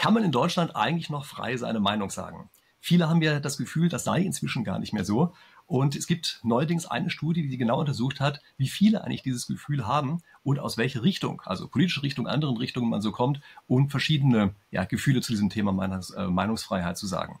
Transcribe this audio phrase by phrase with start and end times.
[0.00, 2.48] Kann man in Deutschland eigentlich noch frei seine Meinung sagen?
[2.80, 5.34] Viele haben ja das Gefühl, das sei inzwischen gar nicht mehr so.
[5.66, 9.86] Und es gibt neuerdings eine Studie, die genau untersucht hat, wie viele eigentlich dieses Gefühl
[9.86, 14.54] haben und aus welcher Richtung, also politische Richtung, anderen Richtungen man so kommt, um verschiedene
[14.70, 17.38] ja, Gefühle zu diesem Thema Meinungs, äh, Meinungsfreiheit zu sagen.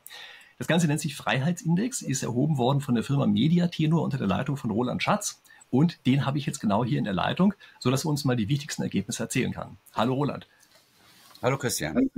[0.58, 4.58] Das Ganze nennt sich Freiheitsindex, ist erhoben worden von der Firma Mediatenor unter der Leitung
[4.58, 5.40] von Roland Schatz.
[5.70, 8.50] Und den habe ich jetzt genau hier in der Leitung, sodass er uns mal die
[8.50, 9.78] wichtigsten Ergebnisse erzählen kann.
[9.94, 10.46] Hallo Roland.
[11.42, 12.10] Hallo Christian.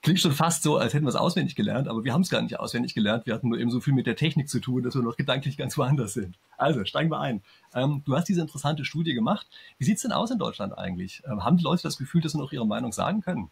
[0.00, 2.40] Klingt schon fast so, als hätten wir es auswendig gelernt, aber wir haben es gar
[2.40, 3.26] nicht auswendig gelernt.
[3.26, 5.58] Wir hatten nur eben so viel mit der Technik zu tun, dass wir noch gedanklich
[5.58, 6.38] ganz woanders sind.
[6.56, 7.42] Also, steigen wir ein.
[7.74, 9.46] Ähm, du hast diese interessante Studie gemacht.
[9.76, 11.22] Wie sieht es denn aus in Deutschland eigentlich?
[11.30, 13.50] Ähm, haben die Leute das Gefühl, dass sie noch ihre Meinung sagen können?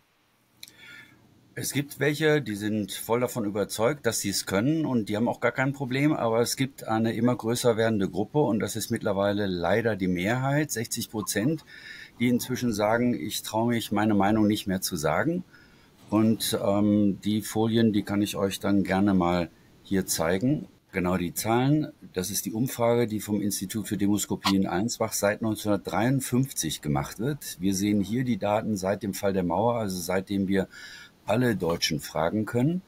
[1.55, 5.29] Es gibt welche, die sind voll davon überzeugt, dass sie es können und die haben
[5.29, 8.91] auch gar kein Problem, aber es gibt eine immer größer werdende Gruppe und das ist
[8.91, 11.65] mittlerweile leider die Mehrheit, 60 Prozent,
[12.21, 15.45] die inzwischen sagen, ich traue mich, meine Meinung nicht mehr zu sagen.
[16.11, 19.51] Und ähm, die Folien, die kann ich euch dann gerne mal
[19.83, 20.67] hier zeigen.
[20.91, 25.41] Genau die Zahlen, das ist die Umfrage, die vom Institut für Demoskopie in Allensbach seit
[25.43, 27.59] 1953 gemacht wird.
[27.61, 30.67] Wir sehen hier die Daten seit dem Fall der Mauer, also seitdem wir
[31.27, 32.81] alle Deutschen fragen können.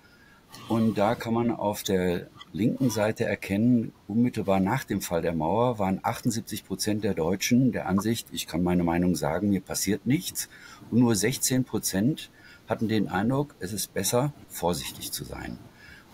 [0.69, 5.79] Und da kann man auf der linken Seite erkennen, unmittelbar nach dem Fall der Mauer
[5.79, 10.49] waren 78 Prozent der Deutschen der Ansicht, ich kann meine Meinung sagen, mir passiert nichts.
[10.91, 12.31] Und nur 16 Prozent
[12.69, 15.59] hatten den Eindruck, es ist besser, vorsichtig zu sein.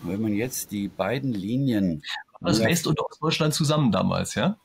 [0.01, 2.03] Und wenn man jetzt die beiden Linien.
[2.39, 4.57] Das West- und Ostdeutschland zusammen damals, ja?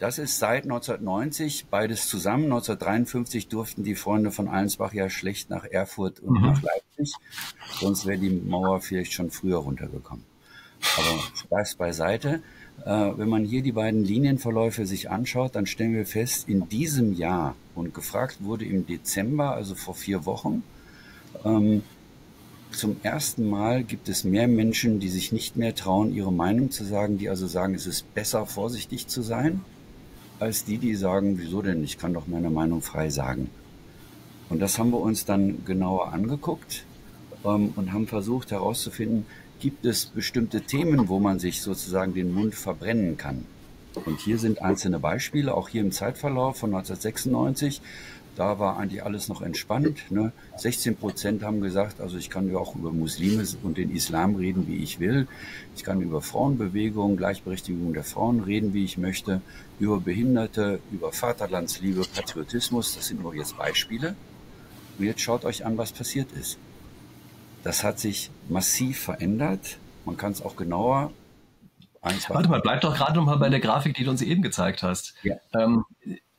[0.00, 2.44] Das ist seit 1990 beides zusammen.
[2.44, 6.46] 1953 durften die Freunde von Allensbach ja schlecht nach Erfurt und mhm.
[6.46, 7.14] nach Leipzig.
[7.78, 10.24] Sonst wäre die Mauer vielleicht schon früher runtergekommen.
[11.00, 12.42] Aber Spaß beiseite.
[12.84, 17.12] Äh, wenn man hier die beiden Linienverläufe sich anschaut, dann stellen wir fest, in diesem
[17.12, 20.62] Jahr und gefragt wurde im Dezember, also vor vier Wochen,
[21.44, 21.82] ähm,
[22.72, 26.84] zum ersten Mal gibt es mehr Menschen, die sich nicht mehr trauen, ihre Meinung zu
[26.84, 29.60] sagen, die also sagen, es ist besser, vorsichtig zu sein,
[30.38, 33.50] als die, die sagen, wieso denn, ich kann doch meine Meinung frei sagen.
[34.48, 36.84] Und das haben wir uns dann genauer angeguckt
[37.44, 39.26] ähm, und haben versucht herauszufinden,
[39.60, 43.44] gibt es bestimmte Themen, wo man sich sozusagen den Mund verbrennen kann.
[44.06, 47.82] Und hier sind einzelne Beispiele, auch hier im Zeitverlauf von 1996
[48.36, 50.10] da war eigentlich alles noch entspannt.
[50.10, 50.32] Ne?
[50.56, 54.66] 16 Prozent haben gesagt, also ich kann ja auch über Muslime und den Islam reden,
[54.66, 55.26] wie ich will.
[55.76, 59.42] Ich kann über Frauenbewegung, Gleichberechtigung der Frauen reden, wie ich möchte.
[59.78, 62.94] Über Behinderte, über Vaterlandsliebe, Patriotismus.
[62.94, 64.14] Das sind nur jetzt Beispiele.
[64.98, 66.58] Und jetzt schaut euch an, was passiert ist.
[67.62, 69.78] Das hat sich massiv verändert.
[70.04, 71.12] Man kann es auch genauer
[72.02, 74.82] Warte mal, bleib doch gerade noch mal bei der Grafik, die du uns eben gezeigt
[74.82, 75.14] hast.
[75.22, 75.36] Ja.
[75.52, 75.84] Ähm,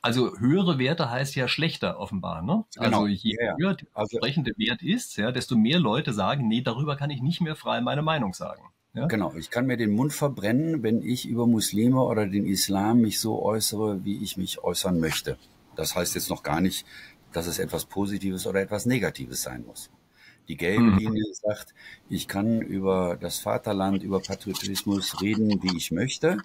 [0.00, 2.42] also höhere Werte heißt ja schlechter offenbar.
[2.42, 2.64] Ne?
[2.74, 3.02] Genau.
[3.02, 6.62] Also je ja, höher der also, entsprechende Wert ist, ja, desto mehr Leute sagen, nee,
[6.62, 8.62] darüber kann ich nicht mehr frei meine Meinung sagen.
[8.94, 9.06] Ja?
[9.06, 13.20] Genau, ich kann mir den Mund verbrennen, wenn ich über Muslime oder den Islam mich
[13.20, 15.38] so äußere, wie ich mich äußern möchte.
[15.76, 16.84] Das heißt jetzt noch gar nicht,
[17.32, 19.88] dass es etwas Positives oder etwas Negatives sein muss.
[20.48, 20.98] Die gelbe mhm.
[20.98, 21.74] Linie sagt,
[22.08, 26.38] ich kann über das Vaterland, über Patriotismus reden, wie ich möchte.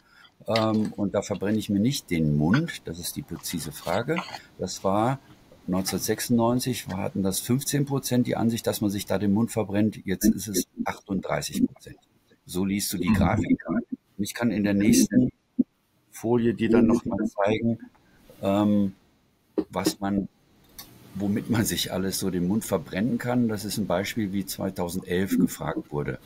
[0.48, 2.82] Ähm, und da verbrenne ich mir nicht den Mund.
[2.86, 4.18] Das ist die präzise Frage.
[4.58, 5.20] Das war
[5.68, 10.00] 1996 hatten das 15 Prozent die Ansicht, dass man sich da den Mund verbrennt.
[10.06, 11.98] Jetzt ist es 38 Prozent.
[12.46, 13.62] So liest du die Grafik.
[14.18, 15.30] Ich kann in der nächsten
[16.10, 17.80] Folie dir dann nochmal zeigen,
[18.42, 18.94] ähm,
[19.70, 20.30] was man,
[21.20, 23.48] womit man sich alles so den Mund verbrennen kann.
[23.48, 26.20] Das ist ein Beispiel, wie 2011 gefragt wurde.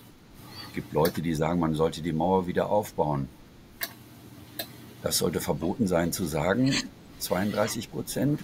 [0.67, 3.27] Es gibt Leute, die sagen, man sollte die Mauer wieder aufbauen.
[5.03, 6.73] Das sollte verboten sein zu sagen,
[7.19, 8.39] 32 Prozent.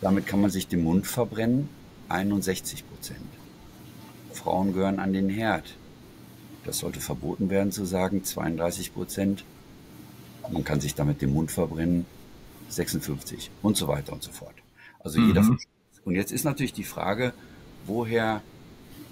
[0.00, 1.68] Damit kann man sich den Mund verbrennen,
[2.08, 3.20] 61 Prozent.
[4.32, 5.74] Frauen gehören an den Herd.
[6.64, 9.44] Das sollte verboten werden zu sagen, 32 Prozent.
[10.50, 12.06] Man kann sich damit den Mund verbrennen,
[12.68, 14.54] 56 und so weiter und so fort.
[15.08, 15.28] Also mhm.
[15.28, 15.56] jeder.
[16.04, 17.32] Und jetzt ist natürlich die Frage,
[17.86, 18.42] woher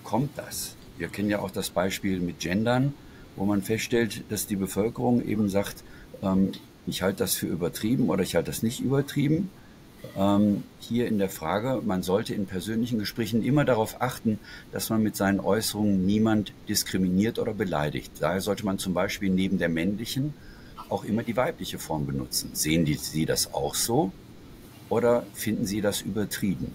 [0.04, 0.76] kommt das?
[0.98, 2.92] Wir kennen ja auch das Beispiel mit Gendern,
[3.34, 5.84] wo man feststellt, dass die Bevölkerung eben sagt,
[6.22, 6.52] ähm,
[6.86, 9.50] ich halte das für übertrieben oder ich halte das nicht übertrieben.
[10.16, 14.38] Ähm, hier in der Frage, man sollte in persönlichen Gesprächen immer darauf achten,
[14.72, 18.12] dass man mit seinen Äußerungen niemand diskriminiert oder beleidigt.
[18.20, 20.34] Daher sollte man zum Beispiel neben der männlichen
[20.90, 22.50] auch immer die weibliche Form benutzen.
[22.52, 24.12] Sehen die, Sie das auch so
[24.88, 26.72] oder finden Sie das übertrieben?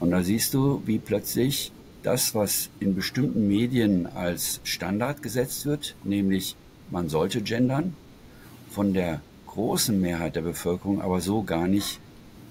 [0.00, 1.72] Und da siehst du, wie plötzlich
[2.02, 6.54] das, was in bestimmten Medien als Standard gesetzt wird, nämlich
[6.90, 7.96] man sollte gendern,
[8.70, 11.98] von der großen Mehrheit der Bevölkerung aber so gar nicht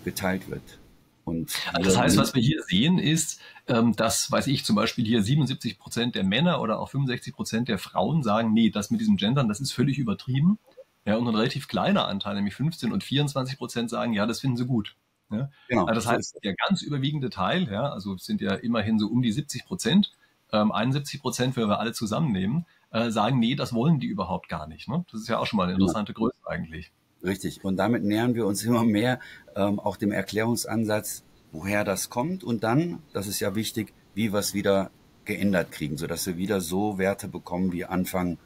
[0.04, 0.80] geteilt wird.
[1.24, 1.52] Und
[1.82, 5.80] das heißt, was wir hier sehen, ist, ähm, dass, weiß ich, zum Beispiel hier 77
[5.80, 9.48] Prozent der Männer oder auch 65 Prozent der Frauen sagen, nee, das mit diesem Gendern,
[9.48, 10.60] das ist völlig übertrieben.
[11.06, 14.58] Ja, und ein relativ kleiner Anteil, nämlich 15 und 24 Prozent sagen, ja, das finden
[14.58, 14.96] sie gut.
[15.32, 15.50] Ja?
[15.70, 15.86] Genau.
[15.86, 19.32] Also das heißt, der ganz überwiegende Teil, ja, also sind ja immerhin so um die
[19.32, 20.12] 70 Prozent,
[20.52, 24.68] ähm, 71 Prozent, wenn wir alle zusammennehmen, äh, sagen, nee, das wollen die überhaupt gar
[24.68, 24.88] nicht.
[24.88, 25.06] Ne?
[25.12, 26.18] Das ist ja auch schon mal eine interessante ja.
[26.18, 26.92] Größe eigentlich.
[27.24, 27.64] Richtig.
[27.64, 29.20] Und damit nähern wir uns immer mehr
[29.56, 34.40] ähm, auch dem Erklärungsansatz, woher das kommt und dann, das ist ja wichtig, wie wir
[34.40, 34.92] es wieder
[35.24, 38.38] geändert kriegen, sodass wir wieder so Werte bekommen wie Anfang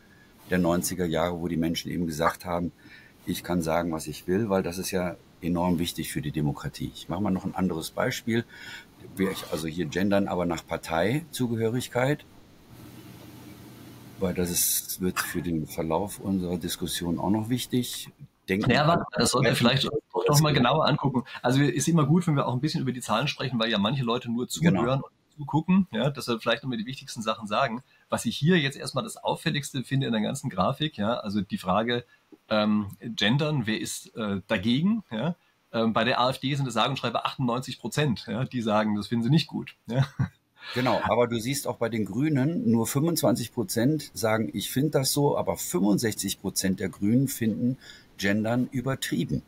[0.50, 2.72] der 90er Jahre, wo die Menschen eben gesagt haben,
[3.26, 6.92] ich kann sagen, was ich will, weil das ist ja enorm wichtig für die Demokratie.
[6.94, 8.44] Ich mache mal noch ein anderes Beispiel.
[9.52, 12.26] Also hier gendern, aber nach Parteizugehörigkeit,
[14.20, 18.10] weil das ist, wird für den Verlauf unserer Diskussion auch noch wichtig
[18.50, 18.72] denken.
[18.72, 21.24] Ja, warte, das sollten wir vielleicht doch mal genauer angucken.
[21.42, 23.78] Also ist immer gut, wenn wir auch ein bisschen über die Zahlen sprechen, weil ja
[23.78, 25.02] manche Leute nur zuhören genau.
[25.40, 27.82] Und zugucken, ja, dass wir vielleicht nochmal die wichtigsten Sachen sagen.
[28.10, 31.58] Was ich hier jetzt erstmal das Auffälligste finde in der ganzen Grafik, ja, also die
[31.58, 32.06] Frage
[32.50, 35.36] ähm, Gendern, wer ist äh, dagegen, ja,
[35.72, 39.08] ähm, bei der AfD sind es sage und schreibe 98 Prozent, ja, die sagen, das
[39.08, 39.76] finden sie nicht gut.
[39.88, 40.08] Ja.
[40.76, 45.14] Genau, aber du siehst auch bei den Grünen, nur 25 Prozent sagen, ich finde das
[45.14, 47.78] so, aber 65 Prozent der Grünen finden
[48.18, 49.42] Gendern übertrieben.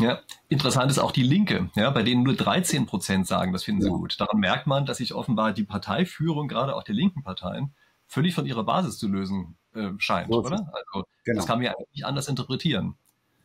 [0.00, 3.82] Ja, interessant ist auch die Linke, ja, bei denen nur 13 Prozent sagen, das finden
[3.82, 3.94] sie ja.
[3.94, 4.20] gut.
[4.20, 7.74] Daran merkt man, dass sich offenbar die Parteiführung, gerade auch der linken Parteien,
[8.06, 10.72] völlig von ihrer Basis zu lösen äh, scheint, so oder?
[10.72, 11.36] Also genau.
[11.36, 12.94] das kann man ja nicht anders interpretieren.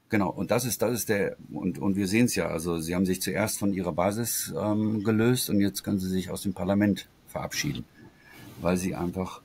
[0.10, 2.94] Genau, und das ist, das ist der, und, und wir sehen es ja, also sie
[2.94, 6.54] haben sich zuerst von ihrer Basis ähm, gelöst und jetzt können sie sich aus dem
[6.54, 7.84] Parlament verabschieden,
[8.62, 9.42] weil sie einfach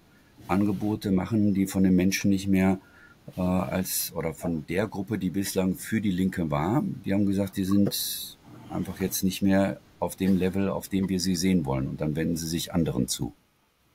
[0.46, 2.78] Angebote machen, die von den Menschen nicht mehr
[3.36, 7.56] äh, als oder von der Gruppe, die bislang für die Linke war, die haben gesagt,
[7.56, 8.36] die sind
[8.70, 11.88] einfach jetzt nicht mehr auf dem Level, auf dem wir sie sehen wollen.
[11.88, 13.34] Und dann wenden sie sich anderen zu.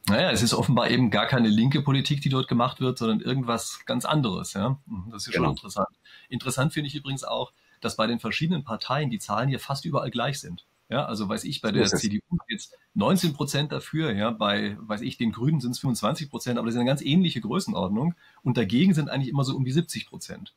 [0.08, 3.80] Naja, es ist offenbar eben gar keine linke Politik, die dort gemacht wird, sondern irgendwas
[3.86, 4.54] ganz anderes.
[4.54, 5.46] Ja, mhm, das ist genau.
[5.46, 5.88] schon interessant.
[6.28, 10.12] Interessant finde ich übrigens auch, dass bei den verschiedenen Parteien die Zahlen hier fast überall
[10.12, 10.66] gleich sind.
[10.94, 15.18] Ja, also weiß ich, bei der CDU jetzt 19 Prozent dafür, ja, bei, weiß ich,
[15.18, 18.14] den Grünen sind es 25 Prozent, aber das ist eine ganz ähnliche Größenordnung.
[18.44, 20.54] Und dagegen sind eigentlich immer so um die 70 Prozent.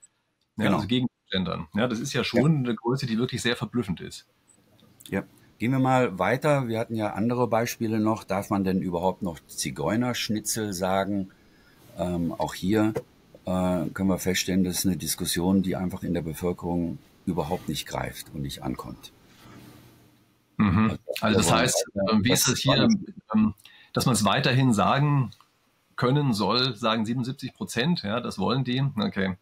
[0.59, 0.77] Ja, genau.
[0.77, 1.69] Also gegen Gendern.
[1.75, 2.59] Ja, das ist ja schon ja.
[2.59, 4.27] eine Größe, die wirklich sehr verblüffend ist.
[5.09, 5.25] Ja.
[5.57, 6.69] Gehen wir mal weiter.
[6.69, 8.23] Wir hatten ja andere Beispiele noch.
[8.23, 11.31] Darf man denn überhaupt noch Zigeunerschnitzel sagen?
[11.97, 12.93] Ähm, auch hier
[13.47, 17.87] äh, können wir feststellen, das ist eine Diskussion, die einfach in der Bevölkerung überhaupt nicht
[17.87, 19.13] greift und nicht ankommt.
[20.57, 20.99] Mhm.
[21.21, 22.89] Also das heißt, ähm, wie ist es hier,
[23.35, 23.55] ähm,
[23.93, 25.31] dass man es weiterhin sagen
[25.97, 28.83] können soll, sagen 77 Prozent, ja, das wollen die.
[28.97, 29.37] Okay.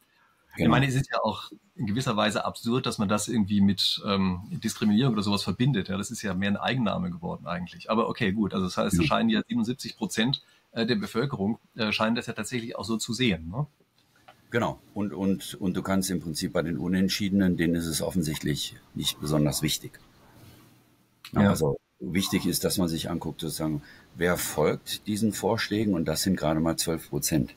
[0.57, 0.67] Genau.
[0.67, 4.01] Ich meine, es ist ja auch in gewisser Weise absurd, dass man das irgendwie mit
[4.07, 5.89] ähm, Diskriminierung oder sowas verbindet.
[5.89, 7.91] Ja, das ist ja mehr ein Eigenname geworden eigentlich.
[7.91, 8.55] Aber okay, gut.
[8.55, 12.33] Also das heißt, es scheinen ja 77 Prozent äh, der Bevölkerung äh, scheinen das ja
[12.33, 13.51] tatsächlich auch so zu sehen.
[13.51, 13.67] Ne?
[14.51, 14.79] Genau.
[14.95, 19.21] Und, und, und du kannst im Prinzip bei den Unentschiedenen, denen ist es offensichtlich nicht
[19.21, 19.99] besonders wichtig.
[21.43, 21.51] Ja.
[21.51, 23.83] Also wichtig ist, dass man sich anguckt, sozusagen,
[24.15, 27.55] wer folgt diesen Vorschlägen und das sind gerade mal 12 Prozent.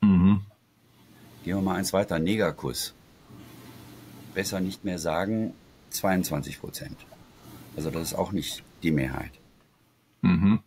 [0.00, 0.40] Mhm.
[1.44, 2.94] Gehen wir mal eins weiter, Negerkuss.
[4.34, 5.54] Besser nicht mehr sagen,
[5.90, 6.96] 22 Prozent.
[7.76, 9.32] Also das ist auch nicht die Mehrheit.
[10.22, 10.60] Mhm.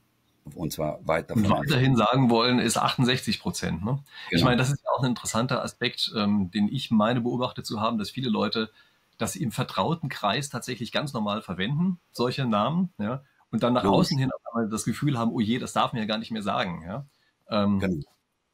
[0.56, 1.46] Und zwar weit davon.
[1.46, 3.84] Und weiterhin sagen wollen, ist 68 Prozent.
[3.84, 3.92] Ne?
[3.92, 4.03] Genau.
[4.32, 7.80] Ich meine, das ist ja auch ein interessanter Aspekt, ähm, den ich meine beobachtet zu
[7.80, 8.70] haben, dass viele Leute
[9.17, 14.08] das im vertrauten Kreis tatsächlich ganz normal verwenden, solche Namen, ja, und dann nach Los.
[14.08, 14.29] außen hin
[14.70, 17.05] das Gefühl haben, oh je, das darf man ja gar nicht mehr sagen, ja.
[17.50, 18.03] Ähm, genau.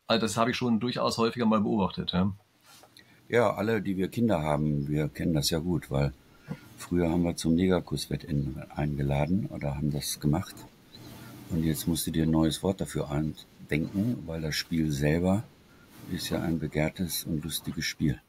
[0.07, 2.33] Also das habe ich schon durchaus häufiger mal beobachtet, ja.
[3.29, 6.13] Ja, alle, die wir Kinder haben, wir kennen das ja gut, weil
[6.77, 10.55] früher haben wir zum Negerkusswettrennen eingeladen oder haben das gemacht.
[11.51, 13.07] Und jetzt musst du dir ein neues Wort dafür
[13.69, 15.43] denken, weil das Spiel selber
[16.11, 18.19] ist ja ein begehrtes und lustiges Spiel.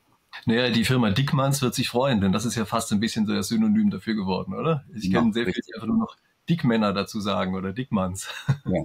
[0.46, 3.34] Naja, die Firma Dickmanns wird sich freuen, denn das ist ja fast ein bisschen so
[3.34, 4.84] das Synonym dafür geworden, oder?
[4.94, 6.16] Ich kenne sehr viele, die einfach nur noch
[6.48, 8.28] Dickmänner dazu sagen oder Dickmanns.
[8.66, 8.84] Ja.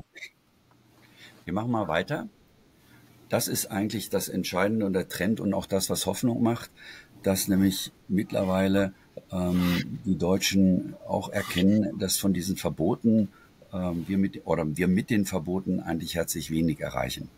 [1.45, 2.27] Wir machen mal weiter.
[3.29, 6.71] Das ist eigentlich das Entscheidende und der Trend und auch das, was Hoffnung macht,
[7.21, 8.93] dass nämlich mittlerweile
[9.31, 13.29] ähm, die Deutschen auch erkennen, dass von diesen Verboten
[13.73, 17.29] ähm, wir mit oder wir mit den Verboten eigentlich herzlich wenig erreichen.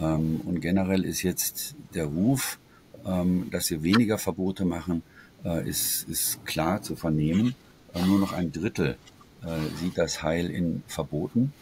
[0.00, 2.58] Ähm, und generell ist jetzt der Ruf
[3.04, 5.02] dass wir weniger Verbote machen,
[5.44, 7.54] äh, ist, ist klar zu vernehmen.
[7.94, 8.96] Äh, nur noch ein Drittel
[9.42, 11.52] äh, sieht das Heil in Verboten.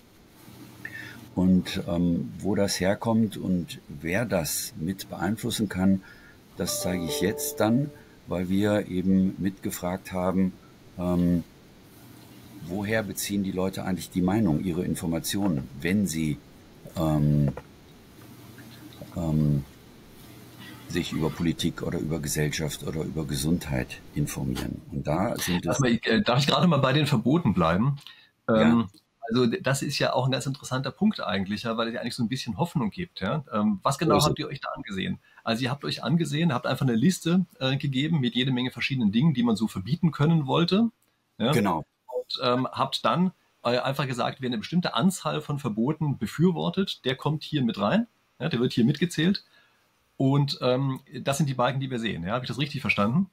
[1.35, 6.01] Und ähm, wo das herkommt und wer das mit beeinflussen kann,
[6.57, 7.91] das zeige ich jetzt dann,
[8.27, 10.53] weil wir eben mitgefragt haben,
[10.99, 11.45] ähm,
[12.67, 16.39] woher beziehen die Leute eigentlich die Meinung, ihre Informationen, wenn sie
[16.97, 17.53] ähm,
[19.15, 19.65] ähm,
[20.89, 24.83] sich über Politik oder über Gesellschaft oder über Gesundheit informieren.
[24.93, 25.81] Und da sind es.
[25.83, 27.97] Also, darf ich gerade mal bei den Verboten bleiben?
[28.49, 28.63] Ja.
[28.63, 28.89] Ähm,
[29.29, 32.15] also das ist ja auch ein ganz interessanter Punkt eigentlich, ja, weil es ja eigentlich
[32.15, 33.21] so ein bisschen Hoffnung gibt.
[33.21, 33.45] Ja.
[33.53, 35.19] Ähm, was genau also, habt ihr euch da angesehen?
[35.43, 39.13] Also ihr habt euch angesehen, habt einfach eine Liste äh, gegeben mit jede Menge verschiedenen
[39.13, 40.91] Dingen, die man so verbieten können wollte.
[41.39, 41.53] Ja.
[41.53, 41.85] Genau.
[42.07, 43.33] Und ähm, habt dann
[43.65, 48.07] äh, einfach gesagt, wer eine bestimmte Anzahl von Verboten befürwortet, der kommt hier mit rein.
[48.39, 49.45] Ja, der wird hier mitgezählt.
[50.17, 52.25] Und ähm, das sind die Balken, die wir sehen.
[52.25, 53.31] Ja, habe ich das richtig verstanden?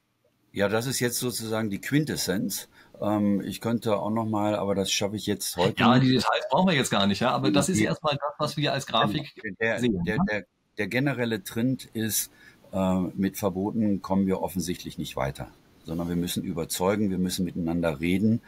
[0.52, 2.70] Ja, das ist jetzt sozusagen die Quintessenz.
[3.02, 5.82] Ähm, ich könnte auch noch mal, aber das schaffe ich jetzt heute.
[5.82, 7.22] Ja, die Details brauchen wir jetzt gar nicht.
[7.22, 10.04] Ja, aber das ist erstmal das, was wir als Grafik der, sehen.
[10.06, 10.46] Der, der,
[10.78, 12.32] der, generelle Trend ist,
[12.72, 15.48] äh, mit Verboten kommen wir offensichtlich nicht weiter,
[15.86, 18.42] sondern wir müssen überzeugen, wir müssen miteinander reden.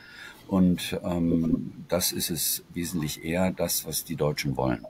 [0.47, 4.85] Und ähm, das ist es wesentlich eher das, was die Deutschen wollen.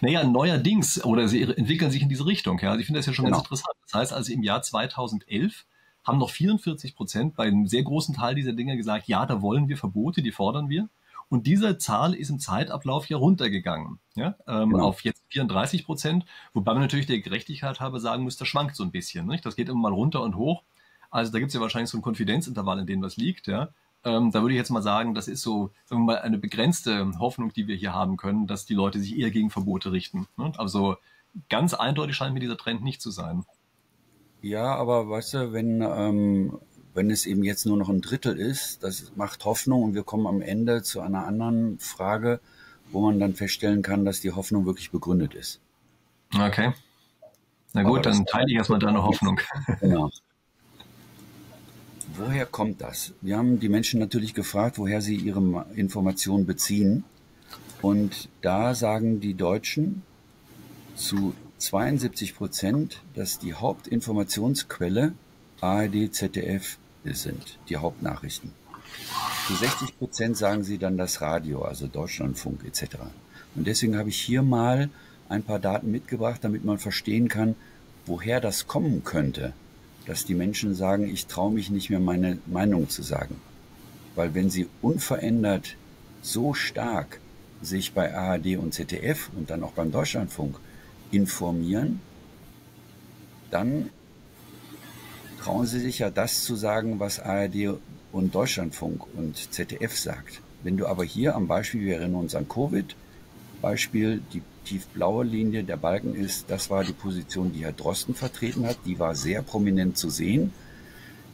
[0.00, 2.58] Naja, neuerdings, oder sie entwickeln sich in diese Richtung.
[2.60, 2.70] Ja.
[2.70, 3.38] Also ich finde das ja schon genau.
[3.38, 3.76] ganz interessant.
[3.84, 5.66] Das heißt also im Jahr 2011
[6.04, 9.68] haben noch 44 Prozent bei einem sehr großen Teil dieser Dinge gesagt, ja, da wollen
[9.68, 10.88] wir Verbote, die fordern wir.
[11.28, 14.84] Und diese Zahl ist im Zeitablauf ja runtergegangen, ja, ähm, genau.
[14.84, 18.84] auf jetzt 34 Prozent, wobei man natürlich der Gerechtigkeit halber sagen muss, das schwankt so
[18.84, 19.26] ein bisschen.
[19.26, 19.44] Nicht?
[19.44, 20.62] Das geht immer mal runter und hoch.
[21.10, 23.48] Also da gibt es ja wahrscheinlich so ein Konfidenzintervall, in dem das liegt.
[23.48, 23.70] Ja.
[24.06, 27.10] Ähm, da würde ich jetzt mal sagen, das ist so sagen wir mal, eine begrenzte
[27.18, 30.28] Hoffnung, die wir hier haben können, dass die Leute sich eher gegen Verbote richten.
[30.36, 30.52] Ne?
[30.58, 30.96] Also
[31.48, 33.44] ganz eindeutig scheint mir dieser Trend nicht zu sein.
[34.42, 36.60] Ja, aber weißt du, wenn, ähm,
[36.94, 40.28] wenn es eben jetzt nur noch ein Drittel ist, das macht Hoffnung und wir kommen
[40.28, 42.38] am Ende zu einer anderen Frage,
[42.92, 45.60] wo man dann feststellen kann, dass die Hoffnung wirklich begründet ist.
[46.32, 46.72] Okay.
[47.72, 49.40] Na gut, dann teile ich erstmal deine Hoffnung.
[49.80, 50.10] Genau.
[52.18, 53.12] Woher kommt das?
[53.20, 57.04] Wir haben die Menschen natürlich gefragt, woher sie ihre Informationen beziehen.
[57.82, 60.02] Und da sagen die Deutschen
[60.94, 65.12] zu 72 Prozent, dass die Hauptinformationsquelle
[65.60, 68.52] ARD, ZDF sind, die Hauptnachrichten.
[69.46, 72.96] Zu 60 Prozent sagen sie dann das Radio, also Deutschlandfunk etc.
[73.54, 74.88] Und deswegen habe ich hier mal
[75.28, 77.56] ein paar Daten mitgebracht, damit man verstehen kann,
[78.06, 79.52] woher das kommen könnte,
[80.06, 83.40] dass die Menschen sagen, ich traue mich nicht mehr meine Meinung zu sagen.
[84.14, 85.76] Weil wenn sie unverändert
[86.22, 87.20] so stark
[87.62, 90.58] sich bei ARD und ZDF und dann auch beim Deutschlandfunk
[91.10, 92.00] informieren,
[93.50, 93.90] dann
[95.42, 97.78] trauen sie sich ja das zu sagen, was ARD
[98.12, 100.40] und Deutschlandfunk und ZDF sagt.
[100.62, 102.96] Wenn du aber hier am Beispiel, wir erinnern uns an Covid,
[103.60, 108.66] Beispiel, die tiefblaue Linie der Balken ist, das war die Position, die Herr Drosten vertreten
[108.66, 108.78] hat.
[108.84, 110.52] Die war sehr prominent zu sehen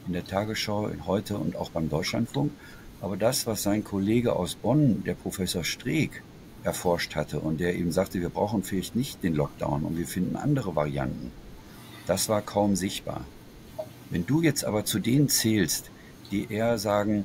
[0.07, 2.53] in der Tagesschau, in heute und auch beim Deutschlandfunk.
[3.01, 6.23] Aber das, was sein Kollege aus Bonn, der Professor Streeck,
[6.63, 10.37] erforscht hatte und der eben sagte, wir brauchen vielleicht nicht den Lockdown und wir finden
[10.37, 11.33] andere Varianten,
[12.07, 13.25] das war kaum sichtbar.
[14.11, 15.91] Wenn du jetzt aber zu denen zählst,
[16.31, 17.25] die eher sagen,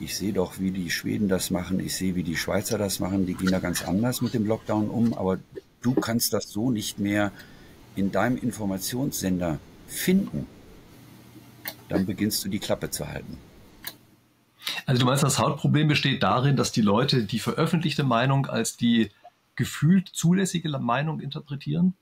[0.00, 3.26] ich sehe doch, wie die Schweden das machen, ich sehe, wie die Schweizer das machen,
[3.26, 5.38] die gehen da ganz anders mit dem Lockdown um, aber
[5.82, 7.32] du kannst das so nicht mehr
[7.96, 10.46] in deinem Informationssender finden,
[11.88, 13.38] dann beginnst du die Klappe zu halten.
[14.86, 19.10] Also du meinst, das Hauptproblem besteht darin, dass die Leute die veröffentlichte Meinung als die
[19.56, 21.94] gefühlt zulässige Meinung interpretieren?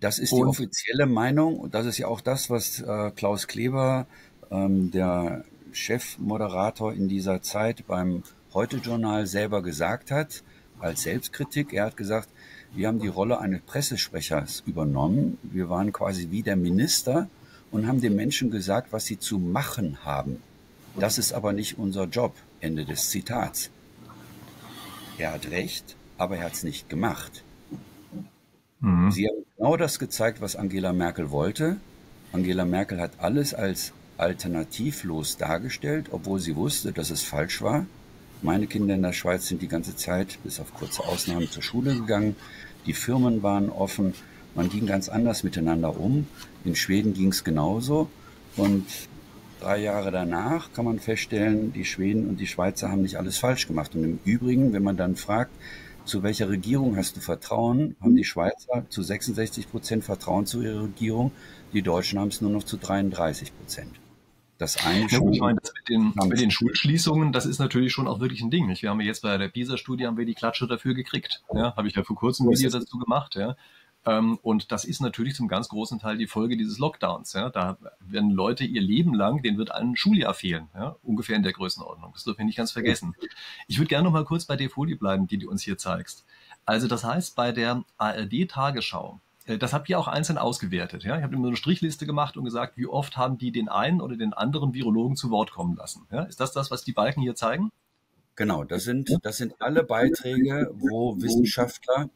[0.00, 1.58] Das ist und die offizielle Meinung.
[1.58, 4.06] Und das ist ja auch das, was äh, Klaus Kleber,
[4.50, 10.42] ähm, der Chefmoderator in dieser Zeit beim Heute-Journal selber gesagt hat,
[10.80, 11.72] als Selbstkritik.
[11.72, 12.28] Er hat gesagt,
[12.74, 15.38] wir haben die Rolle eines Pressesprechers übernommen.
[15.42, 17.28] Wir waren quasi wie der Minister
[17.70, 20.42] und haben den Menschen gesagt, was sie zu machen haben.
[20.96, 22.34] Das ist aber nicht unser Job.
[22.60, 23.70] Ende des Zitats.
[25.18, 27.44] Er hat recht, aber er hat es nicht gemacht.
[28.80, 29.10] Mhm.
[29.10, 31.76] Sie haben genau das gezeigt, was Angela Merkel wollte.
[32.32, 37.86] Angela Merkel hat alles als alternativlos dargestellt, obwohl sie wusste, dass es falsch war.
[38.42, 41.94] Meine Kinder in der Schweiz sind die ganze Zeit, bis auf kurze Ausnahmen, zur Schule
[41.94, 42.36] gegangen.
[42.86, 44.14] Die Firmen waren offen.
[44.54, 46.26] Man ging ganz anders miteinander um.
[46.64, 48.08] In Schweden ging es genauso.
[48.56, 48.86] Und
[49.60, 53.66] drei Jahre danach kann man feststellen, die Schweden und die Schweizer haben nicht alles falsch
[53.66, 53.94] gemacht.
[53.94, 55.52] Und im Übrigen, wenn man dann fragt,
[56.04, 60.82] zu welcher Regierung hast du Vertrauen, haben die Schweizer zu 66 Prozent Vertrauen zu ihrer
[60.82, 61.32] Regierung,
[61.72, 64.03] die Deutschen haben es nur noch zu 33 Prozent.
[64.58, 68.06] Das eine ja, ich meine, das mit den, mit den Schulschließungen, das ist natürlich schon
[68.06, 68.68] auch wirklich ein Ding.
[68.68, 71.42] Wir haben ja jetzt bei der PISA-Studie haben wir die Klatsche dafür gekriegt.
[71.52, 73.34] Ja, habe ich ja vor kurzem ein Video dazu gemacht.
[73.34, 73.56] Ja.
[74.06, 77.32] Ähm, und das ist natürlich zum ganz großen Teil die Folge dieses Lockdowns.
[77.32, 77.50] Ja.
[77.50, 81.52] Da werden Leute ihr Leben lang, denen wird ein Schuljahr fehlen, ja, ungefähr in der
[81.52, 82.12] Größenordnung.
[82.12, 83.14] Das dürfen wir nicht ganz vergessen.
[83.66, 86.24] Ich würde gerne noch mal kurz bei der Folie bleiben, die du uns hier zeigst.
[86.66, 91.04] Also das heißt, bei der ARD-Tagesschau, das habt ihr auch einzeln ausgewertet.
[91.04, 91.16] Ja?
[91.18, 94.16] Ich habe immer eine Strichliste gemacht und gesagt, wie oft haben die den einen oder
[94.16, 96.06] den anderen Virologen zu Wort kommen lassen.
[96.10, 96.22] Ja?
[96.22, 97.70] Ist das das, was die Balken hier zeigen?
[98.36, 102.08] Genau, das sind, das sind alle Beiträge, wo Wissenschaftler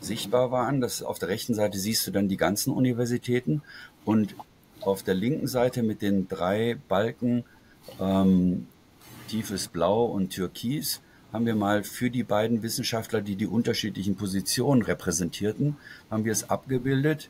[0.00, 0.80] sichtbar waren.
[0.80, 3.62] Das auf der rechten Seite siehst du dann die ganzen Universitäten
[4.04, 4.34] und
[4.80, 7.44] auf der linken Seite mit den drei Balken
[8.00, 8.66] ähm,
[9.28, 11.00] tiefes Blau und Türkis
[11.32, 15.76] haben wir mal für die beiden Wissenschaftler, die die unterschiedlichen Positionen repräsentierten,
[16.10, 17.28] haben wir es abgebildet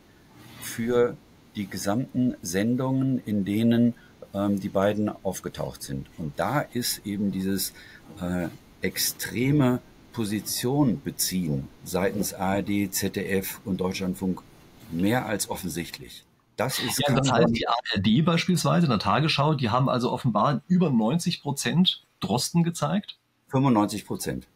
[0.61, 1.17] für
[1.57, 3.95] die gesamten Sendungen, in denen
[4.35, 6.07] ähm, die beiden aufgetaucht sind.
[6.17, 7.73] Und da ist eben dieses
[8.21, 8.49] äh,
[8.81, 9.81] extreme
[10.13, 14.43] Position beziehen seitens ARD, ZDF und Deutschlandfunk
[14.91, 16.25] mehr als offensichtlich.
[16.57, 20.63] Das ist ja, das heißt, die ARD beispielsweise in der Tagesschau, die haben also offenbar
[20.67, 23.17] über 90 Prozent Drosten gezeigt.
[23.49, 24.49] 95 Prozent.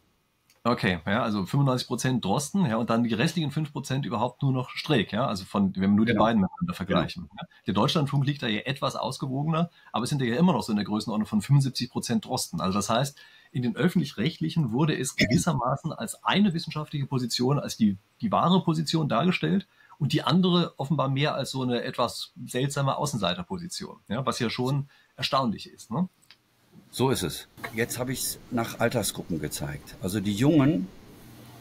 [0.65, 4.53] Okay, ja, also 95 Prozent Drosten, ja, und dann die restlichen 5 Prozent überhaupt nur
[4.53, 6.19] noch Streeck, ja, also von, wenn wir nur genau.
[6.19, 7.23] die beiden miteinander vergleichen.
[7.23, 7.35] Genau.
[7.41, 7.47] Ja.
[7.67, 10.77] Der Deutschlandfunk liegt da ja etwas ausgewogener, aber es sind ja immer noch so in
[10.77, 12.61] der Größenordnung von 75 Prozent Drosten.
[12.61, 13.19] Also das heißt,
[13.51, 19.09] in den öffentlich-rechtlichen wurde es gewissermaßen als eine wissenschaftliche Position, als die, die wahre Position
[19.09, 19.67] dargestellt
[19.99, 24.87] und die andere offenbar mehr als so eine etwas seltsame Außenseiterposition, ja, was ja schon
[25.17, 25.91] erstaunlich ist.
[25.91, 26.07] Ne?
[26.95, 27.47] So ist es.
[27.73, 29.95] Jetzt habe ich es nach Altersgruppen gezeigt.
[30.03, 30.87] Also die Jungen,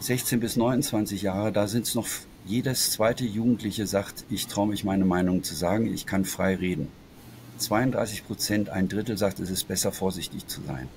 [0.01, 2.07] 16 bis 29 Jahre, da sind es noch,
[2.45, 6.89] jedes zweite Jugendliche sagt, ich traue mich meine Meinung zu sagen, ich kann frei reden.
[7.57, 10.89] 32 Prozent, ein Drittel sagt, es ist besser vorsichtig zu sein.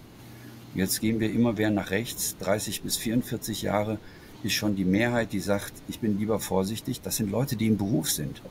[0.74, 2.36] Jetzt gehen wir immer mehr nach rechts.
[2.40, 4.00] 30 bis 44 Jahre
[4.44, 7.00] ist schon die Mehrheit, die sagt, ich bin lieber vorsichtig.
[7.00, 8.42] Das sind Leute, die im Beruf sind.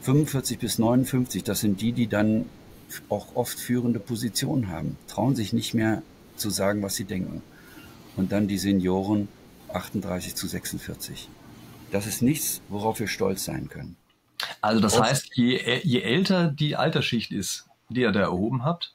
[0.00, 2.46] 45 bis 59, das sind die, die dann
[3.08, 6.02] auch oft führende Positionen haben, trauen sich nicht mehr
[6.36, 7.42] zu sagen, was sie denken.
[8.16, 9.28] Und dann die Senioren
[9.72, 11.28] 38 zu 46.
[11.90, 13.96] Das ist nichts, worauf wir stolz sein können.
[14.60, 18.94] Also das heißt, je, je älter die Altersschicht ist, die ihr da erhoben habt,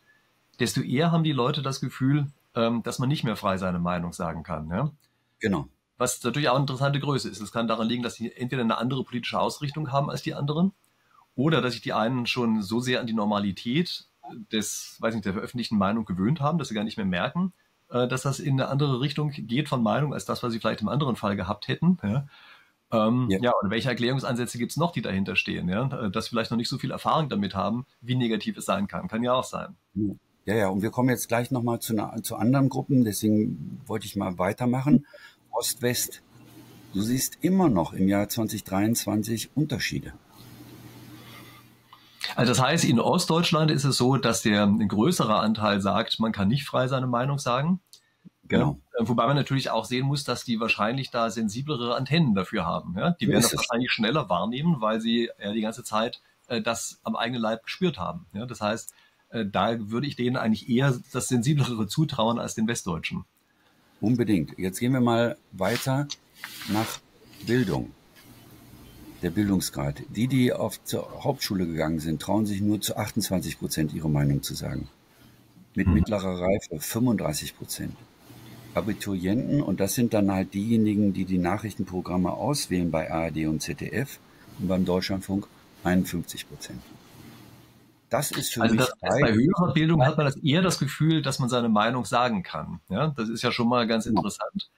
[0.59, 4.13] desto eher haben die Leute das Gefühl, ähm, dass man nicht mehr frei seine Meinung
[4.13, 4.69] sagen kann.
[4.69, 4.91] Ja?
[5.39, 5.67] Genau.
[5.97, 7.41] Was natürlich auch eine interessante Größe ist.
[7.41, 10.73] Es kann daran liegen, dass sie entweder eine andere politische Ausrichtung haben als die anderen
[11.35, 14.05] oder dass sich die einen schon so sehr an die Normalität
[14.51, 17.53] des, weiß nicht, der veröffentlichten Meinung gewöhnt haben, dass sie gar nicht mehr merken,
[17.89, 20.81] äh, dass das in eine andere Richtung geht von Meinung als das, was sie vielleicht
[20.81, 21.97] im anderen Fall gehabt hätten.
[22.03, 22.27] Ja?
[22.91, 23.39] Ähm, ja.
[23.41, 25.67] ja, und welche Erklärungsansätze gibt es noch, die dahinter stehen?
[25.67, 25.87] Ja?
[25.87, 29.07] Äh, dass vielleicht noch nicht so viel Erfahrung damit haben, wie negativ es sein kann.
[29.07, 29.75] Kann ja auch sein.
[30.45, 34.15] Ja, ja, und wir kommen jetzt gleich nochmal zu, zu anderen Gruppen, deswegen wollte ich
[34.17, 35.05] mal weitermachen.
[35.51, 36.21] Ost-West.
[36.93, 40.13] Du siehst immer noch im Jahr 2023 Unterschiede.
[42.35, 46.31] Also das heißt, in Ostdeutschland ist es so, dass der ein größere Anteil sagt, man
[46.31, 47.81] kann nicht frei seine Meinung sagen.
[48.47, 48.79] Genau.
[48.97, 52.95] Ja, wobei man natürlich auch sehen muss, dass die wahrscheinlich da sensiblere Antennen dafür haben.
[52.97, 53.11] Ja?
[53.11, 57.15] Die werden das wahrscheinlich schneller wahrnehmen, weil sie ja die ganze Zeit äh, das am
[57.15, 58.25] eigenen Leib gespürt haben.
[58.33, 58.45] Ja?
[58.45, 58.93] Das heißt,
[59.29, 63.25] äh, da würde ich denen eigentlich eher das sensiblere zutrauen als den Westdeutschen.
[64.01, 64.57] Unbedingt.
[64.57, 66.07] Jetzt gehen wir mal weiter
[66.67, 66.99] nach
[67.45, 67.91] Bildung.
[69.23, 70.03] Der Bildungsgrad.
[70.09, 74.43] Die, die auf zur Hauptschule gegangen sind, trauen sich nur zu 28 Prozent ihre Meinung
[74.43, 74.89] zu sagen.
[75.75, 75.93] Mit hm.
[75.93, 77.95] mittlerer Reife 35 Prozent.
[78.75, 84.19] Abiturienten, und das sind dann halt diejenigen, die die Nachrichtenprogramme auswählen bei ARD und ZDF
[84.59, 85.47] und beim Deutschlandfunk
[85.83, 86.81] 51 Prozent.
[88.09, 91.21] Das ist für also mich das, bei höherer Bildung hat man das eher das Gefühl,
[91.21, 92.79] dass man seine Meinung sagen kann.
[92.89, 94.19] Ja, das ist ja schon mal ganz genau.
[94.19, 94.69] interessant.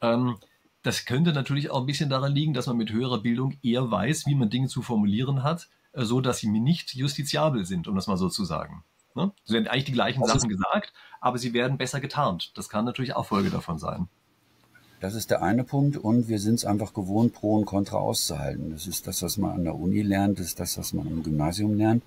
[0.00, 0.36] Ähm,
[0.82, 4.26] das könnte natürlich auch ein bisschen daran liegen, dass man mit höherer Bildung eher weiß,
[4.26, 7.94] wie man Dinge zu formulieren hat, äh, so dass sie mir nicht justiziabel sind, um
[7.94, 8.84] das mal so zu sagen.
[9.14, 9.32] Ne?
[9.44, 12.56] Sie werden eigentlich die gleichen das Sachen gesagt, aber sie werden besser getarnt.
[12.56, 14.08] Das kann natürlich auch Folge davon sein.
[15.00, 18.72] Das ist der eine Punkt und wir sind es einfach gewohnt, Pro und Contra auszuhalten.
[18.72, 21.22] Das ist das, was man an der Uni lernt, das ist das, was man im
[21.22, 22.02] Gymnasium lernt.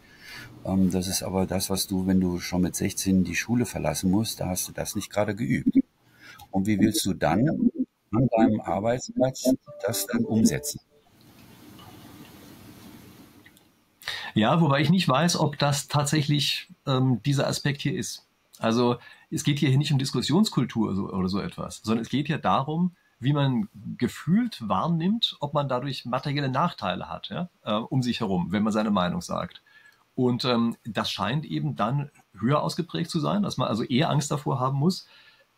[0.65, 4.11] Ähm, das ist aber das, was du, wenn du schon mit 16 die Schule verlassen
[4.11, 5.77] musst, da hast du das nicht gerade geübt.
[6.49, 7.71] Und wie willst du dann
[8.11, 9.53] an deinem Arbeitsplatz
[9.85, 10.79] das dann umsetzen?
[14.33, 18.27] Ja, wobei ich nicht weiß, ob das tatsächlich ähm, dieser Aspekt hier ist.
[18.59, 18.97] Also
[19.29, 22.95] es geht hier nicht um Diskussionskultur so, oder so etwas, sondern es geht hier darum,
[23.19, 28.51] wie man gefühlt wahrnimmt, ob man dadurch materielle Nachteile hat, ja, äh, um sich herum,
[28.51, 29.61] wenn man seine Meinung sagt.
[30.15, 34.31] Und ähm, das scheint eben dann höher ausgeprägt zu sein, dass man also eher Angst
[34.31, 35.07] davor haben muss,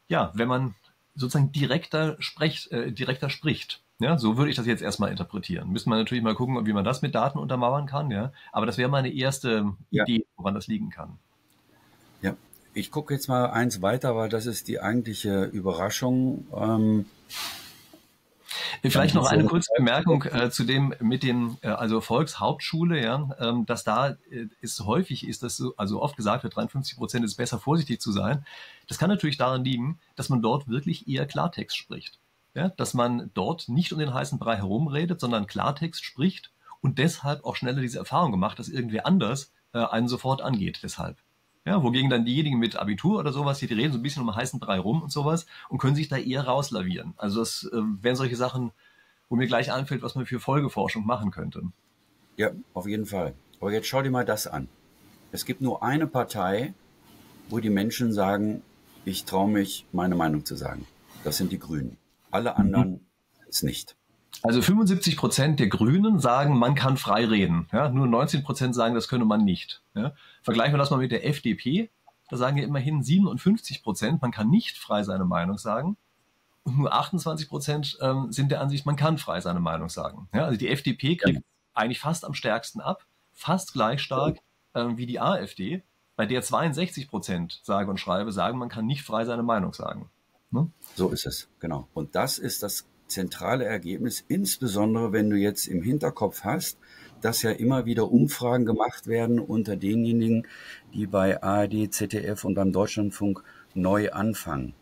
[0.08, 0.76] ja, wenn man
[1.16, 3.82] sozusagen direkter, sprecht, äh, direkter spricht.
[4.00, 5.70] Ja, so würde ich das jetzt erstmal interpretieren.
[5.70, 8.12] Müssen wir natürlich mal gucken, wie man das mit Daten untermauern kann.
[8.12, 10.04] Ja, aber das wäre meine erste ja.
[10.04, 11.18] Idee, woran das liegen kann.
[12.22, 12.36] Ja,
[12.74, 16.48] ich gucke jetzt mal eins weiter, weil das ist die eigentliche Überraschung.
[16.54, 17.06] Ähm,
[18.82, 23.66] Vielleicht noch eine kurze Bemerkung äh, zu dem mit dem, äh, also Volkshauptschule, ja, ähm,
[23.66, 27.36] dass da äh, ist häufig ist, dass so, also oft gesagt wird, 53 Prozent ist
[27.36, 28.46] besser, vorsichtig zu sein.
[28.88, 32.20] Das kann natürlich daran liegen, dass man dort wirklich eher Klartext spricht.
[32.56, 37.46] Ja, dass man dort nicht um den heißen Brei herumredet, sondern Klartext spricht und deshalb
[37.46, 40.82] auch schneller diese Erfahrung gemacht, dass irgendwer anders äh, einen sofort angeht.
[40.84, 41.18] Deshalb.
[41.66, 44.60] Ja, wogegen dann diejenigen mit Abitur oder sowas, die reden so ein bisschen um heißen
[44.60, 47.14] Brei rum und sowas und können sich da eher rauslavieren.
[47.18, 48.72] Also das äh, wären solche Sachen,
[49.30, 51.64] wo mir gleich einfällt, was man für Folgeforschung machen könnte.
[52.36, 53.34] Ja, auf jeden Fall.
[53.62, 54.68] Aber jetzt schau dir mal das an.
[55.32, 56.74] Es gibt nur eine Partei,
[57.50, 58.62] wo die Menschen sagen,
[59.06, 60.86] ich traue mich, meine Meinung zu sagen.
[61.24, 61.98] Das sind die Grünen.
[62.30, 63.00] Alle anderen mhm.
[63.48, 63.96] ist nicht.
[64.44, 67.68] Also 75 Prozent der Grünen sagen, man kann frei reden.
[67.72, 69.82] Ja, nur 19 Prozent sagen, das könne man nicht.
[69.96, 70.14] Ja.
[70.42, 71.90] Vergleichen wir das mal mit der FDP.
[72.30, 75.96] Da sagen ja immerhin 57 Prozent, man kann nicht frei seine Meinung sagen.
[76.64, 80.28] Und nur 28 Prozent ähm, sind der Ansicht, man kann frei seine Meinung sagen.
[80.34, 81.42] Ja, also die FDP kriegt ja.
[81.74, 84.40] eigentlich fast am stärksten ab, fast gleich stark
[84.76, 85.84] ähm, wie die AfD,
[86.18, 90.10] bei der 62 Prozent sage und schreibe sagen, man kann nicht frei seine Meinung sagen.
[90.52, 90.70] Ne?
[90.96, 91.88] So ist es, genau.
[91.94, 96.78] Und das ist das zentrale Ergebnis, insbesondere wenn du jetzt im Hinterkopf hast,
[97.22, 100.46] dass ja immer wieder Umfragen gemacht werden unter denjenigen,
[100.94, 104.74] die bei ARD, ZDF und beim Deutschlandfunk neu anfangen.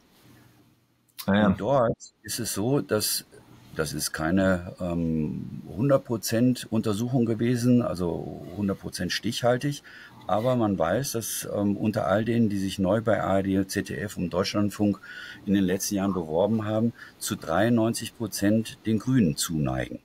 [1.28, 1.48] Ah ja.
[1.48, 3.26] Und dort ist es so, dass
[3.76, 9.84] das ist keine ähm, 100% Untersuchung gewesen, also 100% stichhaltig,
[10.28, 14.30] aber man weiß, dass ähm, unter all denen, die sich neu bei ARD, ZDF und
[14.30, 15.00] Deutschlandfunk
[15.46, 20.00] in den letzten Jahren beworben haben, zu 93 Prozent den Grünen zuneigen.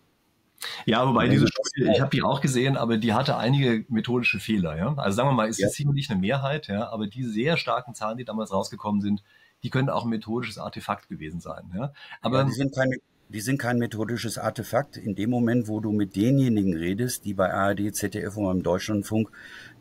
[0.85, 4.77] Ja, wobei diese Studie, ich habe die auch gesehen, aber die hatte einige methodische Fehler.
[4.77, 4.95] Ja?
[4.97, 5.69] Also sagen wir mal, es ja.
[5.69, 9.23] ist sicherlich eine Mehrheit, ja, aber die sehr starken Zahlen, die damals rausgekommen sind,
[9.63, 11.71] die können auch ein methodisches Artefakt gewesen sein.
[11.75, 11.93] Ja?
[12.21, 12.97] Aber ja, die sind keine
[13.29, 14.97] die sind kein methodisches Artefakt.
[14.97, 19.31] In dem Moment, wo du mit denjenigen redest, die bei ARD, ZDF und beim Deutschlandfunk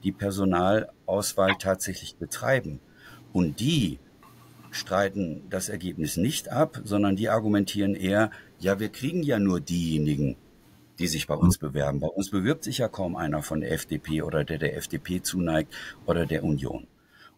[0.03, 2.79] die Personalauswahl tatsächlich betreiben.
[3.33, 3.99] Und die
[4.71, 10.35] streiten das Ergebnis nicht ab, sondern die argumentieren eher, ja, wir kriegen ja nur diejenigen,
[10.99, 11.99] die sich bei uns bewerben.
[11.99, 15.73] Bei uns bewirbt sich ja kaum einer von der FDP oder der der FDP zuneigt
[16.05, 16.87] oder der Union.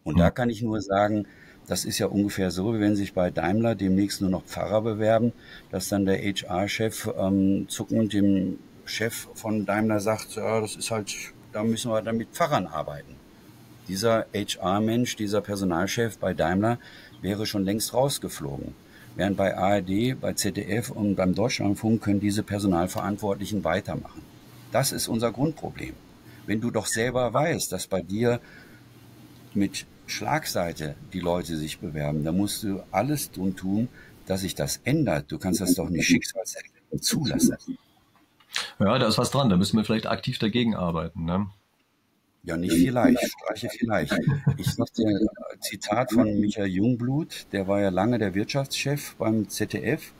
[0.04, 1.26] Und da kann ich nur sagen,
[1.68, 5.32] das ist ja ungefähr so, wie wenn sich bei Daimler demnächst nur noch Pfarrer bewerben,
[5.70, 11.14] dass dann der HR-Chef ähm, zuckend dem Chef von Daimler sagt, ja, das ist halt,
[11.52, 13.16] da müssen wir dann mit Pfarrern arbeiten.
[13.86, 16.78] Dieser HR-Mensch, dieser Personalchef bei Daimler
[17.20, 18.74] wäre schon längst rausgeflogen.
[19.14, 24.22] Während bei ARD, bei ZDF und beim Deutschlandfunk können diese Personalverantwortlichen weitermachen.
[24.72, 25.94] Das ist unser Grundproblem.
[26.46, 28.40] Wenn du doch selber weißt, dass bei dir
[29.54, 32.24] mit Schlagseite die Leute sich bewerben.
[32.24, 33.88] Da musst du alles tun, tun,
[34.26, 35.30] dass sich das ändert.
[35.30, 37.56] Du kannst das doch nicht schicksalserklärend zulassen.
[38.78, 39.48] Ja, da ist was dran.
[39.48, 41.24] Da müssen wir vielleicht aktiv dagegen arbeiten.
[41.24, 41.46] Ne?
[42.44, 44.18] Ja, nicht vielleicht, streiche vielleicht.
[44.56, 49.48] Ich sag dir ein Zitat von Michael Jungblut, der war ja lange der Wirtschaftschef beim
[49.48, 50.12] ZDF.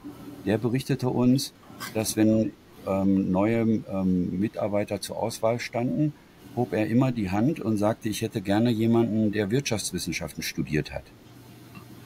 [0.44, 1.52] Der berichtete uns,
[1.94, 2.52] dass wenn
[2.86, 6.12] ähm, neue ähm, Mitarbeiter zur Auswahl standen,
[6.56, 11.04] hob er immer die Hand und sagte, ich hätte gerne jemanden, der Wirtschaftswissenschaften studiert hat.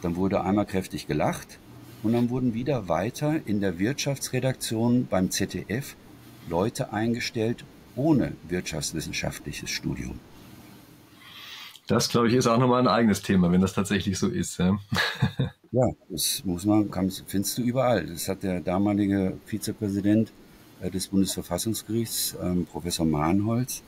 [0.02, 1.59] Dann wurde einmal kräftig gelacht
[2.02, 5.96] und dann wurden wieder weiter in der Wirtschaftsredaktion beim ZDF
[6.48, 10.18] Leute eingestellt ohne wirtschaftswissenschaftliches Studium.
[11.87, 14.59] Das, glaube ich, ist auch nochmal ein eigenes Thema, wenn das tatsächlich so ist.
[14.59, 14.78] Ja,
[15.72, 18.07] ja das muss man, kann, findest du überall.
[18.07, 20.33] Das hat der damalige Vizepräsident
[20.81, 23.83] äh, des Bundesverfassungsgerichts, ähm, Professor Mahnholz,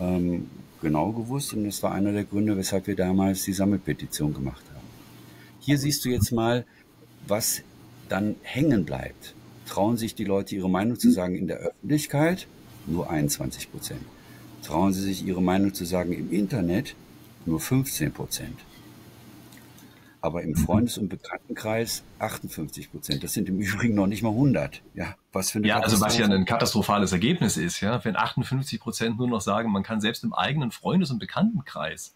[0.00, 0.48] ähm,
[0.80, 4.86] genau gewusst und das war einer der Gründe, weshalb wir damals die Sammelpetition gemacht haben.
[5.60, 6.64] Hier siehst du jetzt mal,
[7.28, 7.62] was
[8.08, 9.34] dann hängen bleibt.
[9.66, 12.46] Trauen sich die Leute ihre Meinung zu sagen in der Öffentlichkeit?
[12.86, 14.00] Nur 21 Prozent.
[14.64, 16.96] Trauen sie sich ihre Meinung zu sagen im Internet?
[17.46, 18.56] Nur 15 Prozent
[20.20, 23.24] aber im Freundes- und Bekanntenkreis 58 Prozent.
[23.24, 24.82] Das sind im Übrigen noch nicht mal 100.
[24.94, 28.80] Ja, was für eine Ja, also was ja ein katastrophales Ergebnis ist, ja, wenn 58
[28.80, 32.14] Prozent nur noch sagen, man kann selbst im eigenen Freundes- und Bekanntenkreis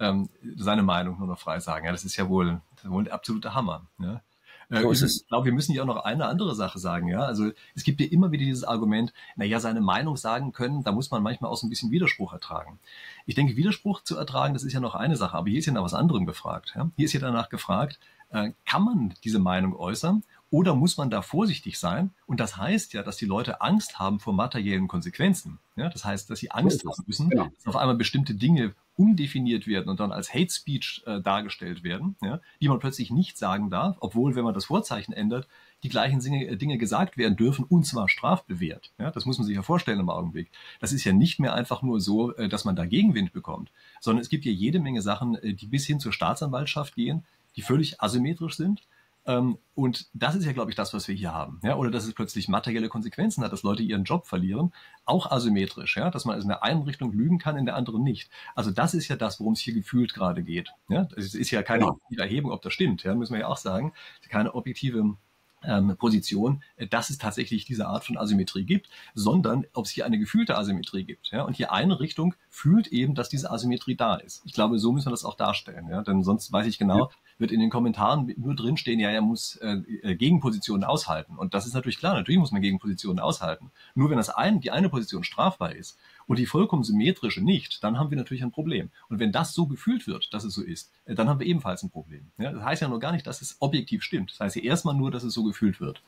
[0.00, 1.86] ähm, seine Meinung nur noch frei sagen.
[1.86, 3.86] Ja, das ist ja wohl, wohl der absolute Hammer.
[3.98, 4.22] Ja.
[4.70, 7.08] Äh, so ich glaube, wir müssen ja auch noch eine andere Sache sagen.
[7.08, 10.92] Ja, also es gibt ja immer wieder dieses Argument, naja, seine Meinung sagen können, da
[10.92, 12.78] muss man manchmal auch so ein bisschen Widerspruch ertragen.
[13.26, 15.72] Ich denke, Widerspruch zu ertragen, das ist ja noch eine Sache, aber hier ist ja
[15.72, 16.72] nach was anderem gefragt.
[16.76, 16.90] Ja?
[16.96, 17.98] Hier ist ja danach gefragt,
[18.30, 22.10] äh, kann man diese Meinung äußern Oder muss man da vorsichtig sein?
[22.26, 25.58] Und das heißt ja, dass die Leute Angst haben vor materiellen Konsequenzen.
[25.74, 27.48] Ja, das heißt, dass sie Angst haben müssen, genau.
[27.56, 32.16] dass auf einmal bestimmte Dinge umdefiniert werden und dann als Hate Speech äh, dargestellt werden,
[32.22, 35.46] ja, die man plötzlich nicht sagen darf, obwohl, wenn man das Vorzeichen ändert,
[35.82, 38.92] die gleichen Dinge, äh, Dinge gesagt werden dürfen und zwar strafbewehrt.
[38.98, 40.50] Ja, das muss man sich ja vorstellen im Augenblick.
[40.80, 44.22] Das ist ja nicht mehr einfach nur so, äh, dass man da Gegenwind bekommt, sondern
[44.22, 47.24] es gibt ja jede Menge Sachen, äh, die bis hin zur Staatsanwaltschaft gehen,
[47.56, 48.82] die völlig asymmetrisch sind
[49.74, 51.60] und das ist ja, glaube ich, das, was wir hier haben.
[51.64, 51.76] Ja?
[51.76, 54.72] Oder dass es plötzlich materielle Konsequenzen hat, dass Leute ihren Job verlieren.
[55.04, 56.10] Auch asymmetrisch, ja?
[56.10, 58.30] dass man also in der einen Richtung lügen kann, in der anderen nicht.
[58.54, 60.72] Also das ist ja das, worum es hier gefühlt gerade geht.
[60.88, 61.08] Ja?
[61.16, 61.86] Es ist ja keine.
[62.16, 63.14] Erhebung, ob das stimmt, ja?
[63.14, 63.92] müssen wir ja auch sagen.
[64.30, 65.18] Keine objektive ähm,
[65.98, 70.18] Position, äh, dass es tatsächlich diese Art von Asymmetrie gibt, sondern ob es hier eine
[70.18, 71.30] gefühlte Asymmetrie gibt.
[71.30, 71.42] Ja?
[71.42, 74.42] Und hier eine Richtung fühlt eben, dass diese Asymmetrie da ist.
[74.44, 75.88] Ich glaube, so müssen wir das auch darstellen.
[75.88, 76.02] Ja?
[76.02, 77.08] Denn sonst weiß ich genau, ja.
[77.38, 81.36] wird in den Kommentaren nur drinstehen, ja, er muss äh, äh, Gegenpositionen aushalten.
[81.36, 83.70] Und das ist natürlich klar, natürlich muss man Gegenpositionen aushalten.
[83.94, 87.98] Nur wenn das ein, die eine Position strafbar ist und die vollkommen symmetrische nicht, dann
[87.98, 88.90] haben wir natürlich ein Problem.
[89.08, 91.82] Und wenn das so gefühlt wird, dass es so ist, äh, dann haben wir ebenfalls
[91.82, 92.26] ein Problem.
[92.38, 92.52] Ja?
[92.52, 94.32] Das heißt ja nur gar nicht, dass es objektiv stimmt.
[94.32, 96.02] Das heißt ja erstmal nur, dass es so gefühlt wird.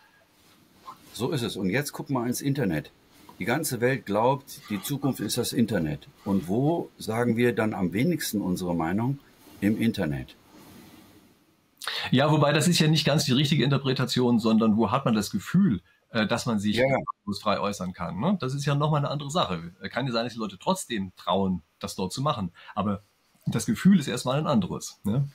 [1.13, 1.57] So ist es.
[1.57, 2.91] Und jetzt guck mal ins Internet.
[3.39, 6.09] Die ganze Welt glaubt, die Zukunft ist das Internet.
[6.25, 9.19] Und wo sagen wir dann am wenigsten unsere Meinung?
[9.61, 10.37] Im Internet.
[12.13, 15.31] Ja, wobei das ist ja nicht ganz die richtige Interpretation, sondern wo hat man das
[15.31, 16.87] Gefühl, dass man sich ja.
[17.41, 18.19] frei äußern kann.
[18.19, 18.37] Ne?
[18.41, 19.73] Das ist ja nochmal eine andere Sache.
[19.91, 22.53] Kann ja sein, dass die Leute trotzdem trauen, das dort zu machen.
[22.75, 23.03] Aber
[23.47, 25.01] das Gefühl ist erstmal ein anderes.
[25.05, 25.29] Ne?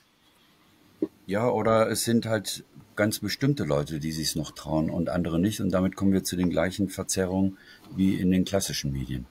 [1.25, 5.61] Ja, oder es sind halt ganz bestimmte Leute, die sich noch trauen und andere nicht.
[5.61, 7.57] Und damit kommen wir zu den gleichen Verzerrungen
[7.95, 9.25] wie in den klassischen Medien.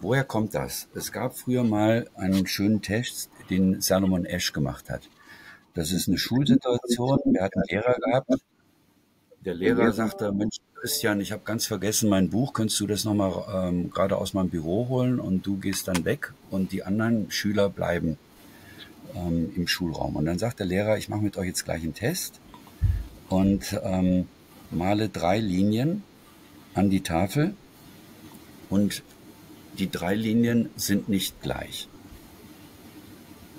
[0.00, 0.88] Woher kommt das?
[0.94, 5.08] Es gab früher mal einen schönen Test, den Salomon Ash gemacht hat.
[5.74, 7.34] Das ist eine Schulsituation.
[7.34, 8.28] Er hat einen Lehrer gehabt.
[9.44, 12.52] Der Lehrer sagte, Mensch, Christian, ich habe ganz vergessen mein Buch.
[12.52, 15.18] Könntest du das nochmal ähm, gerade aus meinem Büro holen?
[15.18, 18.18] Und du gehst dann weg und die anderen Schüler bleiben
[19.16, 20.14] ähm, im Schulraum.
[20.14, 22.40] Und dann sagt der Lehrer, ich mache mit euch jetzt gleich einen Test
[23.28, 24.28] und ähm,
[24.70, 26.04] male drei Linien
[26.74, 27.54] an die Tafel
[28.70, 29.02] und
[29.78, 31.88] die drei Linien sind nicht gleich.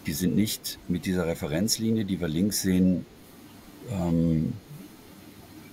[0.05, 3.05] Die sind nicht mit dieser Referenzlinie, die wir links sehen,
[3.91, 4.53] ähm,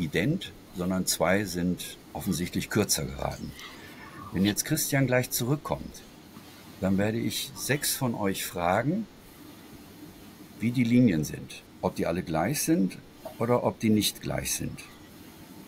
[0.00, 3.52] ident, sondern zwei sind offensichtlich kürzer geraten.
[4.32, 6.02] Wenn jetzt Christian gleich zurückkommt,
[6.80, 9.06] dann werde ich sechs von euch fragen,
[10.60, 11.62] wie die Linien sind.
[11.82, 12.98] Ob die alle gleich sind
[13.38, 14.78] oder ob die nicht gleich sind.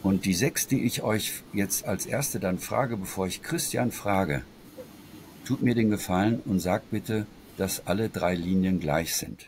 [0.03, 4.43] Und die sechs, die ich euch jetzt als erste dann frage, bevor ich Christian frage,
[5.45, 9.47] tut mir den Gefallen und sagt bitte, dass alle drei Linien gleich sind.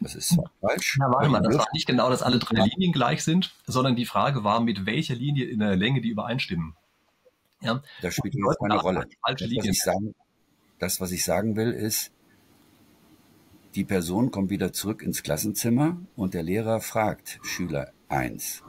[0.00, 0.96] Das ist zwar falsch.
[0.98, 4.06] Na, warte mal, das war nicht genau, dass alle drei Linien gleich sind, sondern die
[4.06, 6.74] Frage war, mit welcher Linie in der Länge die übereinstimmen.
[7.60, 7.82] Ja?
[8.02, 9.06] Das spielt jetzt keine Rolle.
[9.26, 10.14] Das was, ich sagen,
[10.78, 12.12] das, was ich sagen will, ist,
[13.74, 18.62] die Person kommt wieder zurück ins Klassenzimmer und der Lehrer fragt Schüler 1,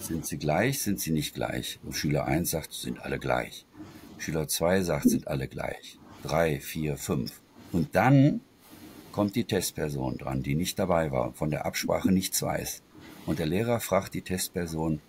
[0.00, 1.78] sind sie gleich, sind sie nicht gleich?
[1.82, 3.64] Und Schüler 1 sagt, sind alle gleich.
[4.18, 5.98] Schüler 2 sagt, sind alle gleich.
[6.24, 7.40] 3, 4, 5.
[7.72, 8.40] Und dann
[9.14, 12.82] kommt die Testperson dran, die nicht dabei war, von der Absprache nichts weiß.
[13.26, 15.00] Und der Lehrer fragt die Testperson,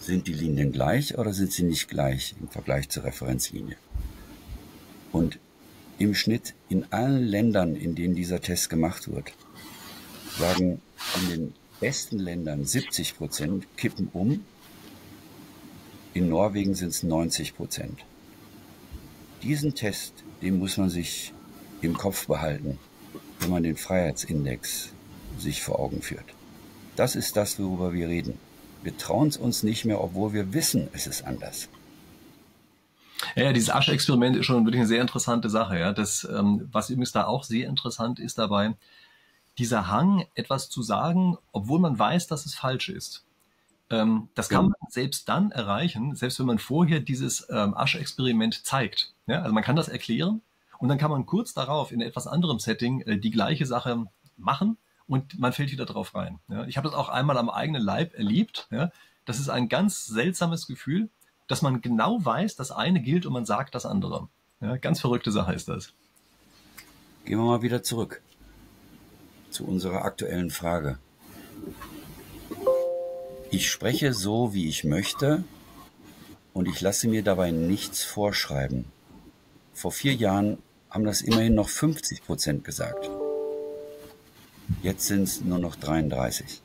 [0.00, 3.76] sind die Linien gleich oder sind sie nicht gleich im Vergleich zur Referenzlinie?
[5.12, 5.38] Und
[6.00, 9.32] im Schnitt in allen Ländern, in denen dieser Test gemacht wird,
[10.36, 10.80] sagen
[11.22, 14.44] in den besten Ländern 70 Prozent kippen um.
[16.12, 18.04] In Norwegen sind es 90 Prozent.
[19.44, 21.32] Diesen Test, den muss man sich
[21.82, 22.80] im Kopf behalten,
[23.40, 24.92] wenn man den Freiheitsindex
[25.38, 26.24] sich vor Augen führt.
[26.96, 28.38] Das ist das, worüber wir reden.
[28.82, 31.68] Wir trauen es uns nicht mehr, obwohl wir wissen, es ist anders.
[33.34, 35.78] Ja, dieses Asche-Experiment ist schon wirklich eine sehr interessante Sache.
[35.78, 35.92] Ja.
[35.92, 38.74] Das, ähm, was übrigens da auch sehr interessant ist dabei,
[39.58, 43.24] dieser Hang, etwas zu sagen, obwohl man weiß, dass es falsch ist.
[43.88, 44.68] Ähm, das kann ja.
[44.68, 49.14] man selbst dann erreichen, selbst wenn man vorher dieses ähm, Asche-Experiment zeigt.
[49.26, 50.42] Ja, also man kann das erklären
[50.78, 54.78] und dann kann man kurz darauf in etwas anderem Setting äh, die gleiche Sache machen
[55.06, 56.40] und man fällt wieder drauf rein.
[56.66, 58.68] Ich habe das auch einmal am eigenen Leib erlebt.
[59.24, 61.10] Das ist ein ganz seltsames Gefühl
[61.46, 64.28] dass man genau weiß, das eine gilt und man sagt das andere.
[64.80, 65.92] Ganz verrückte Sache ist das.
[67.24, 68.22] Gehen wir mal wieder zurück
[69.50, 70.98] zu unserer aktuellen Frage.
[73.50, 75.44] Ich spreche so, wie ich möchte
[76.52, 78.86] und ich lasse mir dabei nichts vorschreiben.
[79.76, 80.56] Vor vier Jahren
[80.88, 83.10] haben das immerhin noch 50 Prozent gesagt.
[84.82, 86.62] Jetzt sind es nur noch 33.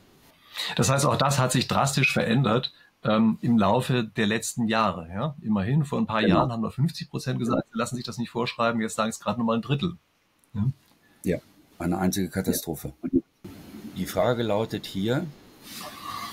[0.76, 2.72] Das heißt, auch das hat sich drastisch verändert
[3.04, 5.10] ähm, im Laufe der letzten Jahre.
[5.12, 5.36] Ja?
[5.42, 6.36] Immerhin, vor ein paar genau.
[6.36, 9.20] Jahren haben wir 50 Prozent gesagt, sie lassen sich das nicht vorschreiben, jetzt sagen es
[9.20, 9.98] gerade nochmal ein Drittel.
[10.54, 10.66] Ja?
[11.24, 11.38] ja,
[11.78, 12.94] eine einzige Katastrophe.
[13.12, 13.20] Ja.
[13.98, 15.26] Die Frage lautet hier,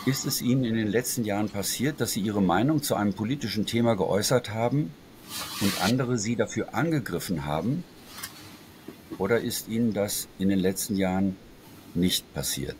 [0.05, 3.65] ist es Ihnen in den letzten Jahren passiert, dass Sie Ihre Meinung zu einem politischen
[3.65, 4.93] Thema geäußert haben
[5.61, 7.83] und andere Sie dafür angegriffen haben?
[9.17, 11.35] Oder ist Ihnen das in den letzten Jahren
[11.93, 12.77] nicht passiert?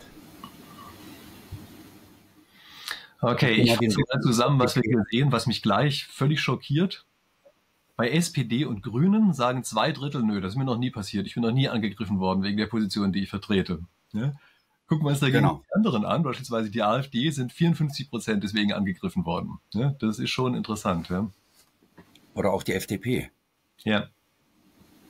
[3.21, 7.05] Okay, ich fasse zusammen, was wir hier sehen, was mich gleich völlig schockiert.
[7.97, 11.27] Bei SPD und Grünen sagen zwei Drittel, nö, das ist mir noch nie passiert.
[11.27, 13.79] Ich bin noch nie angegriffen worden wegen der Position, die ich vertrete.
[14.13, 14.31] Ja?
[14.87, 15.61] Gucken wir uns dagegen genau.
[15.67, 19.59] die anderen an, beispielsweise die AfD, sind 54 Prozent deswegen angegriffen worden.
[19.73, 19.95] Ja?
[19.99, 21.09] Das ist schon interessant.
[21.09, 21.29] Ja?
[22.39, 23.31] Oder auch die FDP.
[23.79, 24.07] Ja.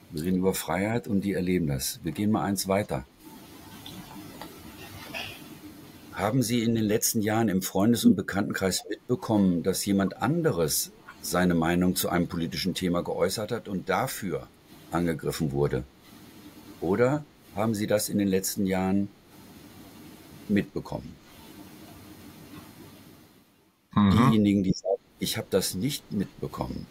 [0.10, 2.00] Wir reden über Freiheit und die erleben das.
[2.02, 3.06] Wir gehen mal eins weiter.
[6.14, 11.54] Haben Sie in den letzten Jahren im Freundes- und Bekanntenkreis mitbekommen, dass jemand anderes seine
[11.54, 14.48] Meinung zu einem politischen Thema geäußert hat und dafür
[14.90, 15.84] angegriffen wurde?
[16.82, 17.24] Oder
[17.56, 19.08] haben Sie das in den letzten Jahren
[20.48, 21.16] mitbekommen?
[23.94, 24.10] Mhm.
[24.32, 26.88] Diejenigen, die sagen, ich habe das nicht mitbekommen,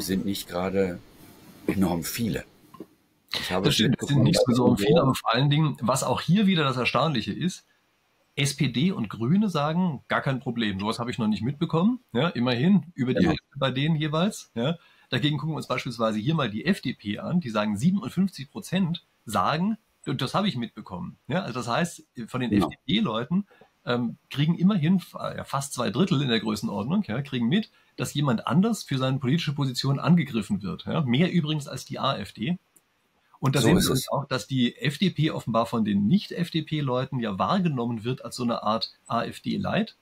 [0.00, 0.98] sind nicht gerade
[1.66, 2.44] enorm viele.
[3.32, 6.20] Ich habe das stimmt, es sind nicht so viele, aber vor allen Dingen, was auch
[6.20, 7.64] hier wieder das Erstaunliche ist,
[8.36, 12.00] SPD und Grüne sagen, gar kein Problem, sowas habe ich noch nicht mitbekommen.
[12.12, 13.30] Ja, immerhin über die genau.
[13.30, 14.50] Hälfte bei denen jeweils.
[14.54, 14.76] Ja.
[15.10, 19.76] Dagegen gucken wir uns beispielsweise hier mal die FDP an, die sagen 57 Prozent sagen,
[20.06, 21.18] und das habe ich mitbekommen.
[21.28, 22.68] Ja, also das heißt, von den genau.
[22.68, 23.46] FDP-Leuten
[23.84, 28.46] ähm, kriegen immerhin ja, fast zwei Drittel in der Größenordnung, ja, kriegen mit, dass jemand
[28.46, 30.86] anders für seine politische Position angegriffen wird.
[30.86, 31.02] Ja.
[31.02, 32.58] Mehr übrigens als die AfD.
[33.40, 37.38] Und da so sehen wir uns auch, dass die FDP offenbar von den Nicht-FDP-Leuten ja
[37.38, 39.96] wahrgenommen wird als so eine Art AfD-Light.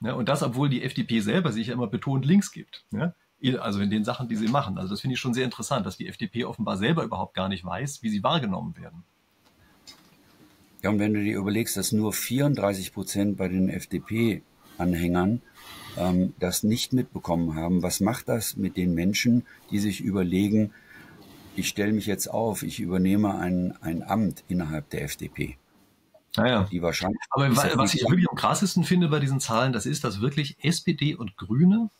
[0.00, 2.84] Ja, und das, obwohl die FDP selber sich ja immer betont links gibt.
[2.90, 3.14] Ja,
[3.60, 4.78] also in den Sachen, die sie machen.
[4.78, 7.64] Also das finde ich schon sehr interessant, dass die FDP offenbar selber überhaupt gar nicht
[7.64, 9.02] weiß, wie sie wahrgenommen werden.
[10.82, 15.42] Ja, und wenn du dir überlegst, dass nur 34 Prozent bei den FDP-Anhängern
[15.96, 20.72] ähm, das nicht mitbekommen haben, was macht das mit den Menschen, die sich überlegen,
[21.56, 25.56] ich stelle mich jetzt auf, ich übernehme ein, ein Amt innerhalb der FDP.
[26.36, 26.60] Naja.
[26.60, 30.04] Ah die wahrscheinlich Aber was ich wirklich am krassesten finde bei diesen Zahlen, das ist,
[30.04, 31.90] dass wirklich SPD und Grüne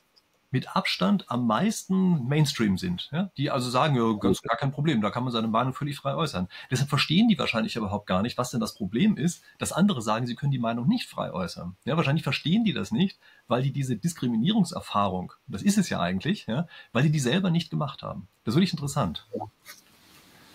[0.51, 3.09] mit Abstand am meisten Mainstream sind.
[3.13, 3.31] Ja?
[3.37, 6.15] Die also sagen, ja, ganz gar kein Problem, da kann man seine Meinung völlig frei
[6.15, 6.49] äußern.
[6.71, 10.27] Deshalb verstehen die wahrscheinlich überhaupt gar nicht, was denn das Problem ist, dass andere sagen,
[10.27, 11.77] sie können die Meinung nicht frei äußern.
[11.85, 16.47] Ja, wahrscheinlich verstehen die das nicht, weil die diese Diskriminierungserfahrung, das ist es ja eigentlich,
[16.47, 18.29] ja, weil die die selber nicht gemacht haben.
[18.45, 19.27] Das ist wirklich interessant.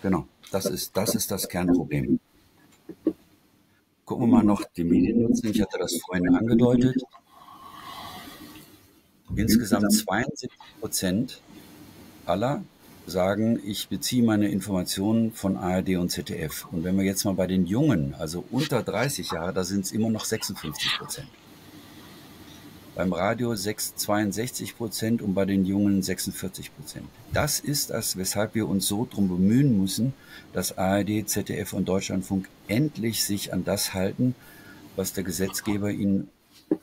[0.02, 2.20] Genau, das ist das, ist das Kernproblem.
[4.04, 5.50] Gucken wir mal noch die Medien nutzen.
[5.50, 7.02] Ich hatte das vorhin angedeutet.
[9.34, 11.40] Insgesamt 72 Prozent
[12.26, 12.62] aller
[13.06, 16.66] sagen, ich beziehe meine Informationen von ARD und ZDF.
[16.72, 19.92] Und wenn wir jetzt mal bei den Jungen, also unter 30 Jahre, da sind es
[19.92, 21.28] immer noch 56 Prozent.
[22.94, 27.04] Beim Radio 6, 62 Prozent und bei den Jungen 46 Prozent.
[27.32, 30.14] Das ist das, weshalb wir uns so drum bemühen müssen,
[30.52, 34.34] dass ARD, ZDF und Deutschlandfunk endlich sich an das halten,
[34.96, 36.28] was der Gesetzgeber ihnen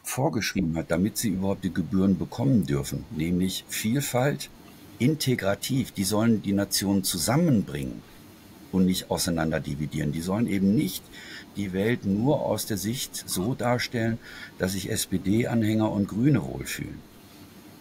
[0.03, 4.49] vorgeschrieben hat, damit sie überhaupt die Gebühren bekommen dürfen, nämlich Vielfalt,
[4.99, 5.91] integrativ.
[5.91, 8.01] Die sollen die Nation zusammenbringen
[8.71, 10.11] und nicht auseinander dividieren.
[10.11, 11.03] Die sollen eben nicht
[11.55, 14.17] die Welt nur aus der Sicht so darstellen,
[14.57, 16.99] dass sich SPD-Anhänger und Grüne wohlfühlen.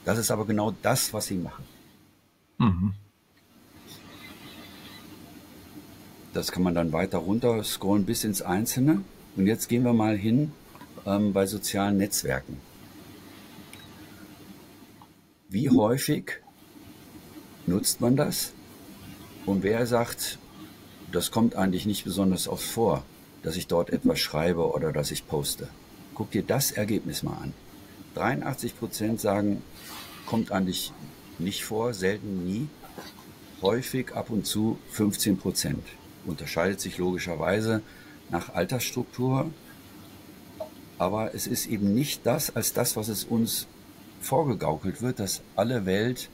[0.04, 1.64] Das ist aber genau das, was sie machen.
[2.58, 2.94] Mhm.
[6.32, 9.02] Das kann man dann weiter runter scrollen bis ins Einzelne.
[9.36, 10.52] Und jetzt gehen wir mal hin
[11.06, 12.60] ähm, bei sozialen Netzwerken.
[15.48, 16.40] Wie häufig
[17.66, 18.52] nutzt man das?
[19.44, 20.38] Und wer sagt,
[21.10, 23.04] das kommt eigentlich nicht besonders oft vor,
[23.42, 25.68] dass ich dort etwas schreibe oder dass ich poste?
[26.14, 27.53] Guck dir das Ergebnis mal an.
[28.14, 29.62] 83 Prozent sagen,
[30.26, 30.92] kommt eigentlich
[31.38, 32.68] nicht vor, selten nie.
[33.61, 35.84] Häufig ab und zu 15 Prozent.
[36.24, 37.82] Unterscheidet sich logischerweise
[38.30, 39.50] nach Altersstruktur,
[41.03, 43.66] aber es ist eben nicht das als das, was es uns
[44.20, 46.28] vorgegaukelt wird, dass alle Welt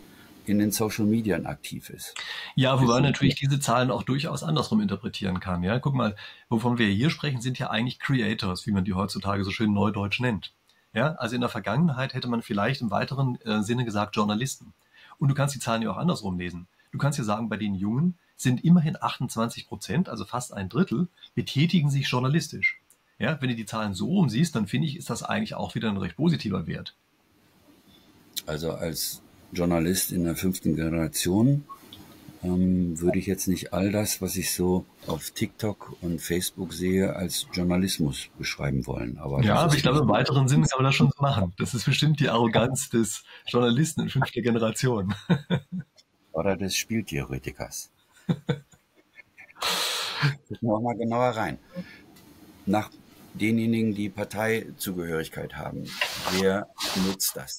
[0.44, 2.14] in den Social Medien aktiv ist.
[2.54, 5.62] Ja, wobei man natürlich diese Zahlen auch durchaus andersrum interpretieren kann.
[5.62, 6.16] Ja, guck mal,
[6.50, 10.20] wovon wir hier sprechen, sind ja eigentlich Creators, wie man die heutzutage so schön neudeutsch
[10.20, 10.52] nennt.
[10.92, 14.74] Ja, also in der Vergangenheit hätte man vielleicht im weiteren äh, Sinne gesagt Journalisten.
[15.18, 16.66] Und du kannst die Zahlen ja auch andersrum lesen.
[16.92, 21.08] Du kannst ja sagen, bei den Jungen sind immerhin 28 Prozent, also fast ein Drittel,
[21.34, 22.77] betätigen sich journalistisch.
[23.18, 25.88] Ja, wenn du die Zahlen so umsiehst, dann finde ich, ist das eigentlich auch wieder
[25.88, 26.94] ein recht positiver Wert.
[28.46, 31.64] Also als Journalist in der fünften Generation
[32.42, 37.16] ähm, würde ich jetzt nicht all das, was ich so auf TikTok und Facebook sehe,
[37.16, 39.18] als Journalismus beschreiben wollen.
[39.18, 41.52] Aber ja, aber ich glaube, im weiteren Sinne kann man das schon machen.
[41.58, 45.14] Das ist bestimmt die Arroganz des Journalisten in fünfter Generation.
[46.32, 47.90] Oder des Spieltheoretikers.
[50.48, 51.58] Gucken wir mal genauer rein.
[52.66, 52.90] Nach
[53.34, 55.84] denjenigen, die Parteizugehörigkeit haben,
[56.32, 56.68] wer
[57.06, 57.58] nutzt das?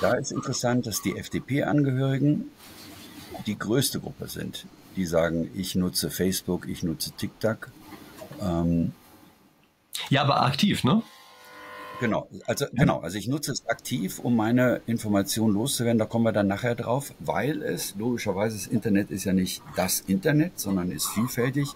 [0.00, 2.50] Da ist interessant, dass die FDP-Angehörigen
[3.46, 4.66] die größte Gruppe sind.
[4.96, 7.70] Die sagen, ich nutze Facebook, ich nutze TikTok.
[8.40, 8.92] Ähm,
[10.10, 11.02] ja, aber aktiv, ne?
[11.98, 15.98] Genau, also genau, also ich nutze es aktiv, um meine Informationen loszuwerden.
[15.98, 20.00] Da kommen wir dann nachher drauf, weil es logischerweise das Internet ist ja nicht das
[20.00, 21.68] Internet, sondern ist vielfältig.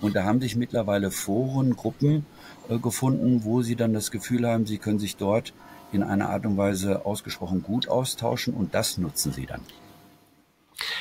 [0.00, 2.24] Und da haben sich mittlerweile Foren, Gruppen
[2.68, 5.52] äh, gefunden, wo sie dann das Gefühl haben, sie können sich dort
[5.92, 9.60] in einer Art und Weise ausgesprochen gut austauschen und das nutzen sie dann.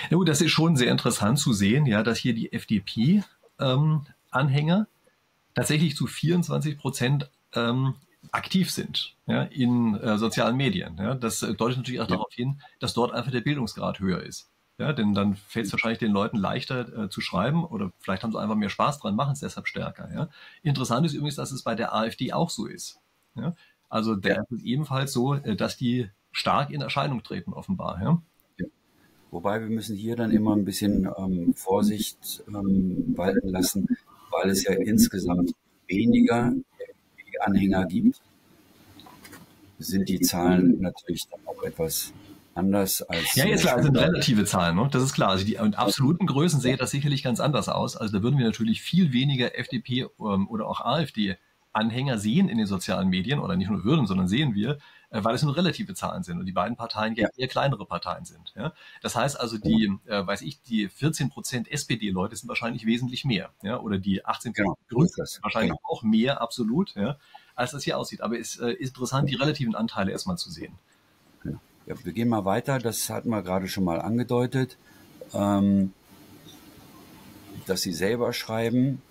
[0.09, 4.87] Ja, gut, das ist schon sehr interessant zu sehen, ja, dass hier die FDP-Anhänger ähm,
[5.53, 7.93] tatsächlich zu 24 Prozent ähm,
[8.31, 10.97] aktiv sind ja, in äh, sozialen Medien.
[10.97, 11.15] Ja.
[11.15, 12.15] Das deutet natürlich auch ja.
[12.15, 14.49] darauf hin, dass dort einfach der Bildungsgrad höher ist.
[14.79, 18.31] Ja, denn dann fällt es wahrscheinlich den Leuten leichter äh, zu schreiben oder vielleicht haben
[18.31, 20.09] sie einfach mehr Spaß dran, machen es deshalb stärker.
[20.13, 20.29] Ja.
[20.63, 22.99] Interessant ist übrigens, dass es bei der AfD auch so ist.
[23.35, 23.55] Ja.
[23.89, 28.01] Also der ist ebenfalls so, äh, dass die stark in Erscheinung treten, offenbar.
[28.01, 28.21] Ja?
[29.31, 33.97] Wobei wir müssen hier dann immer ein bisschen ähm, Vorsicht ähm, walten lassen,
[34.31, 35.51] weil es ja insgesamt
[35.87, 36.53] weniger
[37.41, 38.21] Anhänger gibt,
[39.77, 42.13] sind die Zahlen natürlich dann auch etwas
[42.59, 43.35] anders als.
[43.35, 44.87] Ja, jetzt klar, sind relative Zahlen, ne?
[44.91, 45.29] das ist klar.
[45.29, 47.95] Also die in absoluten Größen sähe das sicherlich ganz anders aus.
[47.95, 51.37] Also da würden wir natürlich viel weniger FDP ähm, oder auch AfD
[51.71, 54.79] Anhänger sehen in den sozialen Medien oder nicht nur würden, sondern sehen wir,
[55.11, 58.25] äh, weil es nur relative Zahlen sind und die beiden Parteien ja eher kleinere Parteien
[58.25, 58.53] sind.
[58.55, 58.73] Ja?
[59.01, 63.51] Das heißt also, die, äh, weiß ich, die 14 Prozent SPD-Leute sind wahrscheinlich wesentlich mehr,
[63.61, 65.07] ja, oder die 18 Prozent genau.
[65.43, 65.81] Wahrscheinlich genau.
[65.83, 67.17] auch mehr absolut, ja,
[67.55, 68.21] als das hier aussieht.
[68.21, 70.73] Aber es äh, ist interessant, die relativen Anteile erstmal zu sehen.
[71.89, 72.77] Ja, wir gehen mal weiter.
[72.77, 74.77] Das hatten wir gerade schon mal angedeutet,
[75.33, 75.91] ähm,
[77.65, 79.01] dass Sie selber schreiben,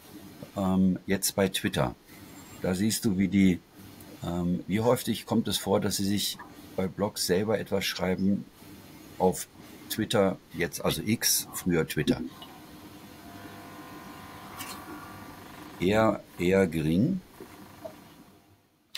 [0.56, 1.96] ähm, jetzt bei Twitter.
[2.62, 3.58] Da siehst du, wie die,
[4.24, 6.38] ähm, wie häufig kommt es vor, dass sie sich
[6.76, 8.44] bei Blogs selber etwas schreiben
[9.18, 9.48] auf
[9.90, 12.20] Twitter, jetzt also X, früher Twitter.
[15.80, 17.20] Eher, eher gering.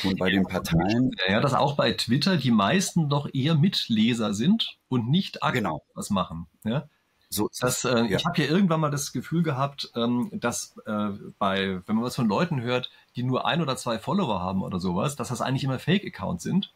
[0.04, 1.10] Und bei den Parteien.
[1.28, 5.82] Ja, dass auch bei Twitter die meisten doch eher Mitleser sind und nicht aktiv genau.
[5.94, 6.46] was machen.
[6.64, 6.88] Ja?
[7.32, 8.18] So das, äh, ja.
[8.18, 12.16] Ich habe hier irgendwann mal das Gefühl gehabt, ähm, dass äh, bei, wenn man was
[12.16, 15.62] von Leuten hört, die nur ein oder zwei Follower haben oder sowas, dass das eigentlich
[15.62, 16.72] immer Fake-Accounts sind.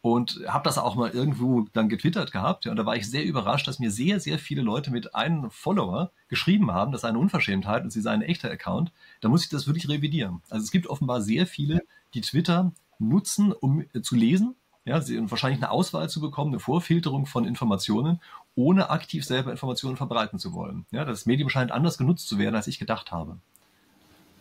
[0.00, 2.66] Und habe das auch mal irgendwo dann getwittert gehabt.
[2.66, 5.50] Ja, und da war ich sehr überrascht, dass mir sehr, sehr viele Leute mit einem
[5.50, 8.92] Follower geschrieben haben, das sei eine Unverschämtheit und sie sei ein echter Account.
[9.22, 10.42] Da muss ich das wirklich revidieren.
[10.50, 11.84] Also es gibt offenbar sehr viele,
[12.14, 14.54] die Twitter nutzen, um äh, zu lesen,
[14.86, 15.00] ja,
[15.30, 18.20] wahrscheinlich eine Auswahl zu bekommen, eine Vorfilterung von Informationen,
[18.54, 20.84] ohne aktiv selber Informationen verbreiten zu wollen.
[20.90, 23.38] Ja, das Medium scheint anders genutzt zu werden, als ich gedacht habe.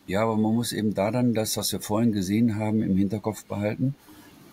[0.05, 3.45] Ja, aber man muss eben da dann das, was wir vorhin gesehen haben, im Hinterkopf
[3.45, 3.95] behalten,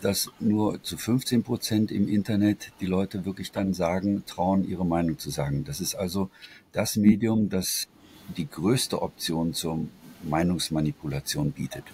[0.00, 5.18] dass nur zu 15 Prozent im Internet die Leute wirklich dann sagen, trauen, ihre Meinung
[5.18, 5.64] zu sagen.
[5.64, 6.30] Das ist also
[6.72, 7.88] das Medium, das
[8.36, 9.80] die größte Option zur
[10.22, 11.84] Meinungsmanipulation bietet.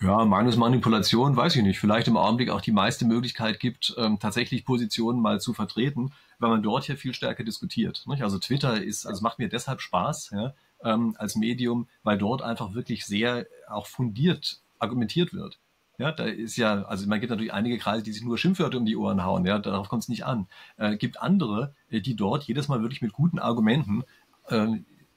[0.00, 1.78] Ja, Meinungsmanipulation weiß ich nicht.
[1.78, 6.50] Vielleicht im Augenblick auch die meiste Möglichkeit gibt, ähm, tatsächlich Positionen mal zu vertreten, weil
[6.50, 8.04] man dort ja viel stärker diskutiert.
[8.06, 8.22] Nicht?
[8.22, 12.74] Also Twitter ist, also macht mir deshalb Spaß ja, ähm, als Medium, weil dort einfach
[12.74, 15.58] wirklich sehr auch fundiert argumentiert wird.
[15.96, 18.84] Ja, da ist ja, also man gibt natürlich einige Kreise, die sich nur Schimpfwörter um
[18.84, 20.48] die Ohren hauen, ja, darauf kommt es nicht an.
[20.76, 24.02] Äh, gibt andere, äh, die dort jedes Mal wirklich mit guten Argumenten
[24.48, 24.66] äh,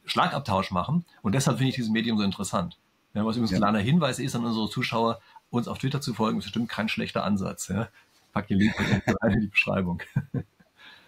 [0.05, 2.77] Schlagabtausch machen und deshalb finde ich dieses Medium so interessant.
[3.17, 3.57] Ja, was übrigens ja.
[3.57, 6.87] ein kleiner Hinweis ist an unsere Zuschauer, uns auf Twitter zu folgen, ist bestimmt kein
[6.87, 7.67] schlechter Ansatz.
[7.67, 7.87] Ja.
[8.31, 8.75] Pack den Link
[9.23, 10.03] in die Beschreibung.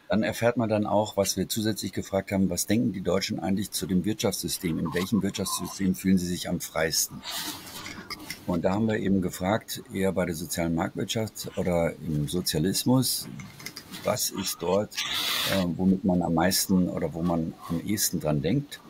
[0.09, 3.69] Dann erfährt man dann auch, was wir zusätzlich gefragt haben, was denken die Deutschen eigentlich
[3.69, 4.79] zu dem Wirtschaftssystem?
[4.79, 7.21] In welchem Wirtschaftssystem fühlen sie sich am freisten?
[8.47, 13.27] Und da haben wir eben gefragt, eher bei der sozialen Marktwirtschaft oder im Sozialismus,
[14.03, 14.95] was ist dort,
[15.53, 18.81] äh, womit man am meisten oder wo man am ehesten dran denkt?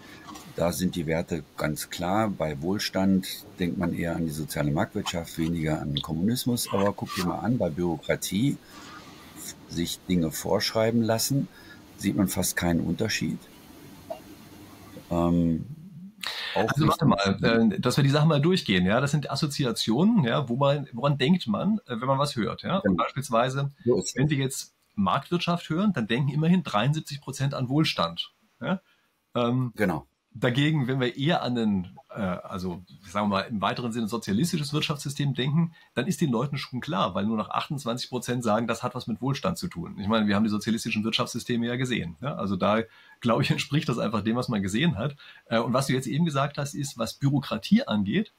[0.60, 2.28] Da sind die Werte ganz klar.
[2.30, 6.68] Bei Wohlstand denkt man eher an die soziale Marktwirtschaft, weniger an den Kommunismus.
[6.74, 8.58] Aber guck dir mal an, bei Bürokratie
[9.70, 11.48] sich Dinge vorschreiben lassen,
[11.96, 13.40] sieht man fast keinen Unterschied.
[15.10, 15.66] Ähm,
[16.54, 18.86] also warte mal, äh, dass wir die Sachen mal durchgehen.
[18.86, 22.64] Ja, das sind Assoziationen, ja, wo man, woran denkt man, äh, wenn man was hört.
[22.64, 28.34] Ja, und beispielsweise, wenn wir jetzt Marktwirtschaft hören, dann denken immerhin 73 Prozent an Wohlstand.
[28.60, 28.82] Ja?
[29.36, 30.06] Ähm, genau.
[30.32, 34.74] Dagegen, wenn wir eher an ein, äh, also sagen wir mal im weiteren Sinne sozialistisches
[34.74, 38.84] Wirtschaftssystem denken, dann ist den Leuten schon klar, weil nur noch 28 Prozent sagen, das
[38.84, 39.98] hat was mit Wohlstand zu tun.
[40.00, 42.16] Ich meine, wir haben die sozialistischen Wirtschaftssysteme ja gesehen.
[42.22, 42.36] Ja?
[42.36, 42.82] Also da,
[43.22, 45.16] glaube ich, entspricht das einfach dem, was man gesehen hat.
[45.46, 48.32] Äh, und was du jetzt eben gesagt hast, ist, was Bürokratie angeht,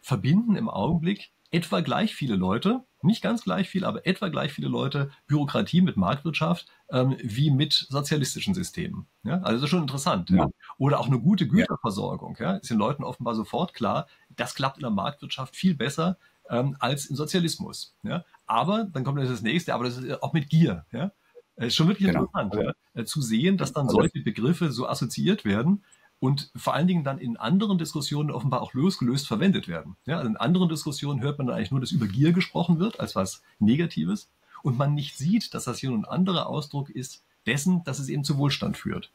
[0.00, 4.68] verbinden im Augenblick etwa gleich viele Leute, nicht ganz gleich viel, aber etwa gleich viele
[4.68, 9.06] Leute Bürokratie mit Marktwirtschaft ähm, wie mit sozialistischen Systemen.
[9.22, 9.40] Ja?
[9.40, 10.30] Also das ist schon interessant.
[10.30, 10.36] Ja.
[10.36, 10.48] Ja.
[10.78, 12.36] Oder auch eine gute Güterversorgung.
[12.38, 12.56] Ja?
[12.56, 16.18] Ist den Leuten offenbar sofort klar, das klappt in der Marktwirtschaft viel besser
[16.50, 17.94] ähm, als im Sozialismus.
[18.02, 18.24] Ja?
[18.46, 20.86] Aber dann kommt das nächste, aber das ist auch mit Gier.
[20.92, 21.12] Ja?
[21.56, 22.24] Ist schon wirklich genau.
[22.24, 23.04] interessant, ja?
[23.04, 25.84] Zu sehen, dass dann also solche Begriffe so assoziiert werden
[26.20, 29.96] und vor allen Dingen dann in anderen Diskussionen offenbar auch losgelöst verwendet werden.
[30.04, 33.00] Ja, also in anderen Diskussionen hört man dann eigentlich nur, dass über Gier gesprochen wird
[33.00, 34.30] als was Negatives
[34.62, 38.24] und man nicht sieht, dass das hier ein anderer Ausdruck ist dessen, dass es eben
[38.24, 39.12] zu Wohlstand führt.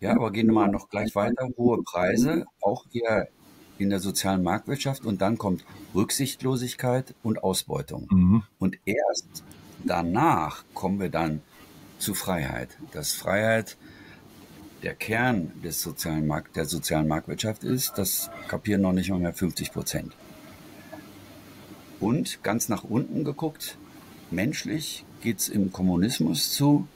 [0.00, 1.48] Ja, aber gehen wir mal noch gleich weiter.
[1.56, 3.28] Hohe Preise, auch eher
[3.78, 5.64] in der sozialen Marktwirtschaft und dann kommt
[5.94, 8.08] Rücksichtslosigkeit und Ausbeutung.
[8.10, 8.42] Mhm.
[8.58, 9.44] Und erst
[9.84, 11.40] danach kommen wir dann
[11.98, 12.78] zu Freiheit.
[12.92, 13.76] Dass Freiheit
[14.82, 19.32] der Kern des sozialen Markt, der sozialen Marktwirtschaft ist, das kapieren noch nicht mal mehr
[19.32, 20.14] 50 Prozent.
[22.00, 23.78] Und ganz nach unten geguckt,
[24.30, 26.88] menschlich geht es im Kommunismus zu,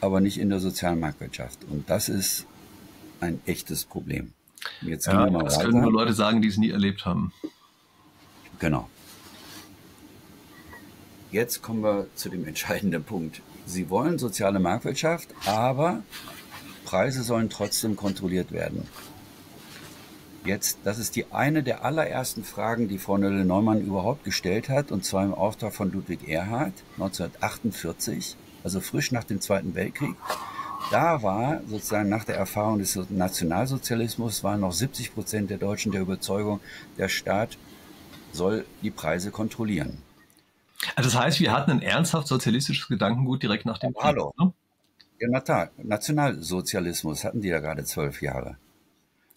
[0.00, 1.64] aber nicht in der sozialen Marktwirtschaft.
[1.64, 2.46] Und das ist
[3.20, 4.32] ein echtes Problem.
[4.82, 5.70] Jetzt ja, wir mal das weiter.
[5.70, 7.32] können nur Leute sagen, die es nie erlebt haben.
[8.60, 8.88] Genau.
[11.32, 13.42] Jetzt kommen wir zu dem entscheidenden Punkt.
[13.66, 16.02] Sie wollen soziale Marktwirtschaft, aber
[16.90, 18.88] Preise sollen trotzdem kontrolliert werden.
[20.44, 25.04] Jetzt, das ist die eine der allerersten Fragen, die Frau Nölle-Neumann überhaupt gestellt hat, und
[25.04, 28.34] zwar im Auftrag von Ludwig Erhard 1948,
[28.64, 30.16] also frisch nach dem Zweiten Weltkrieg.
[30.90, 36.00] Da war sozusagen nach der Erfahrung des Nationalsozialismus waren noch 70 Prozent der Deutschen der
[36.00, 36.58] Überzeugung,
[36.98, 37.56] der Staat
[38.32, 39.98] soll die Preise kontrollieren.
[40.96, 44.02] Also das heißt, wir hatten ein ernsthaft sozialistisches Gedankengut direkt nach dem Krieg.
[44.02, 44.34] Hallo.
[44.36, 44.52] Ne?
[45.20, 48.56] Ja, Nationalsozialismus hatten die ja gerade zwölf Jahre.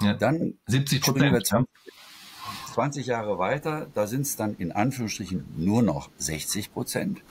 [0.01, 1.45] Ja, dann 70 Prozent.
[1.45, 1.67] 20,
[2.73, 7.21] 20 Jahre weiter, da sind es dann in Anführungsstrichen nur noch 60 Prozent.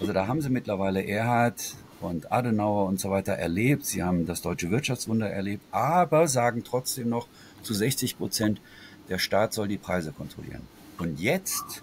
[0.00, 3.84] Also da haben sie mittlerweile Erhard und Adenauer und so weiter erlebt.
[3.84, 7.28] Sie haben das deutsche Wirtschaftswunder erlebt, aber sagen trotzdem noch
[7.62, 8.60] zu 60 Prozent,
[9.08, 10.62] der Staat soll die Preise kontrollieren.
[10.98, 11.82] Und jetzt,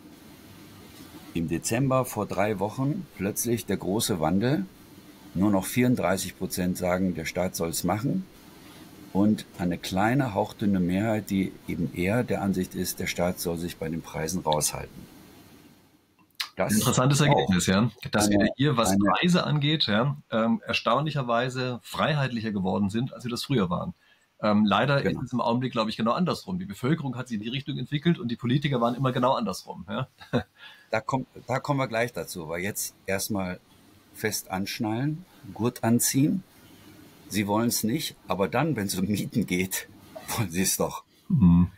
[1.33, 4.65] im Dezember vor drei Wochen, plötzlich der große Wandel.
[5.33, 8.25] Nur noch 34 Prozent sagen, der Staat soll es machen.
[9.11, 13.77] Und eine kleine, hauchdünne Mehrheit, die eben eher der Ansicht ist, der Staat soll sich
[13.77, 15.19] bei den Preisen raushalten.
[16.55, 17.89] Das Interessantes Ergebnis, ja.
[18.11, 23.23] Dass eine, wir hier, was eine, Preise angeht, ja, ähm, erstaunlicherweise freiheitlicher geworden sind, als
[23.23, 23.93] sie das früher waren.
[24.41, 25.19] Ähm, leider genau.
[25.19, 26.59] ist es im Augenblick, glaube ich, genau andersrum.
[26.59, 29.85] Die Bevölkerung hat sich in die Richtung entwickelt und die Politiker waren immer genau andersrum.
[29.89, 30.07] Ja?
[30.91, 33.59] Da, kommt, da kommen wir gleich dazu, weil jetzt erstmal
[34.19, 36.43] fest anschnallen, Gurt anziehen.
[37.27, 39.87] Sie wollen es nicht, aber dann, wenn es um Mieten geht,
[40.37, 41.03] wollen sie es doch.
[41.27, 41.71] Mhm.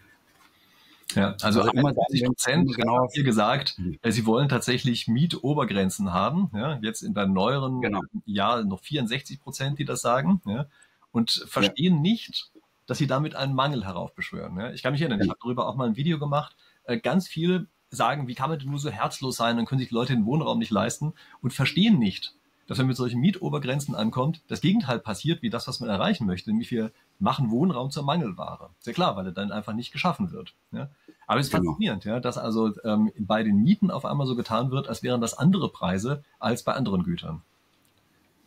[1.16, 4.00] Ja, also, also immer 30 Prozent genau hier gesagt, mhm.
[4.02, 6.50] Äh, sie wollen tatsächlich Mietobergrenzen haben.
[6.54, 8.02] Ja, jetzt in beim neueren genau.
[8.26, 10.42] Jahr noch 64 Prozent, die das sagen.
[10.46, 10.68] Ja,
[11.12, 12.02] und verstehen ja.
[12.02, 12.52] nicht,
[12.88, 14.58] dass sie damit einen Mangel heraufbeschwören.
[14.58, 16.56] Ja, ich kann mich erinnern, ich habe darüber auch mal ein Video gemacht.
[16.84, 19.90] Äh, ganz viele sagen, wie kann man denn nur so herzlos sein, dann können sich
[19.90, 22.36] die Leute den Wohnraum nicht leisten und verstehen nicht,
[22.68, 26.50] dass wenn mit solchen Mietobergrenzen ankommt, das Gegenteil passiert, wie das, was man erreichen möchte,
[26.50, 28.70] nämlich wir machen Wohnraum zur Mangelware.
[28.80, 30.56] Sehr klar, weil er dann einfach nicht geschaffen wird.
[30.72, 30.90] Ja?
[31.28, 31.72] Aber es ist genau.
[31.72, 35.20] faszinierend, ja, dass also ähm, bei den Mieten auf einmal so getan wird, als wären
[35.20, 37.42] das andere Preise als bei anderen Gütern.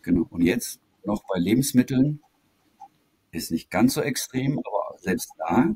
[0.00, 0.26] Genau.
[0.30, 2.20] Und jetzt noch bei Lebensmitteln
[3.30, 5.66] ist nicht ganz so extrem, aber selbst da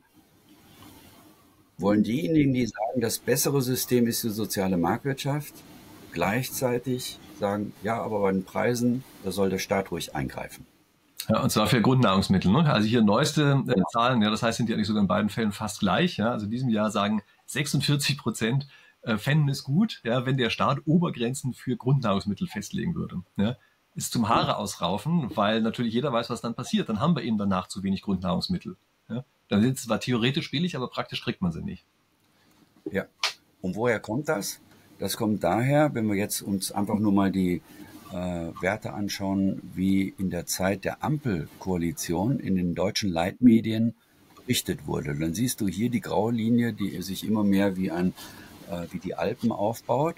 [1.79, 5.55] wollen diejenigen, die sagen, das bessere System ist die soziale Marktwirtschaft,
[6.13, 10.67] gleichzeitig sagen, ja, aber bei den Preisen, da soll der Staat ruhig eingreifen.
[11.29, 12.51] Ja, und zwar für Grundnahrungsmittel.
[12.51, 12.73] Ne?
[12.73, 15.53] Also hier neueste äh, Zahlen, ja, das heißt, sind ja eigentlich sogar in beiden Fällen
[15.53, 16.17] fast gleich.
[16.17, 16.33] Ja?
[16.33, 18.67] Also in diesem Jahr sagen 46 Prozent
[19.03, 23.23] äh, fänden es gut, ja, wenn der Staat Obergrenzen für Grundnahrungsmittel festlegen würde.
[23.37, 23.57] Ja?
[23.95, 26.89] Ist zum Haare ausraufen, weil natürlich jeder weiß, was dann passiert.
[26.89, 28.77] Dann haben wir eben danach zu wenig Grundnahrungsmittel.
[29.11, 29.25] Ja?
[29.49, 31.85] Dann sind sie zwar theoretisch billig, aber praktisch kriegt man sie nicht.
[32.91, 33.07] Ja.
[33.61, 34.61] Und woher kommt das?
[34.99, 37.63] Das kommt daher, wenn wir jetzt uns einfach nur mal die
[38.11, 38.15] äh,
[38.61, 43.95] Werte anschauen, wie in der Zeit der Ampelkoalition in den deutschen Leitmedien
[44.35, 45.15] berichtet wurde.
[45.15, 48.15] Dann siehst du hier die graue Linie, die sich immer mehr wie ein
[48.71, 50.17] äh, wie die Alpen aufbaut.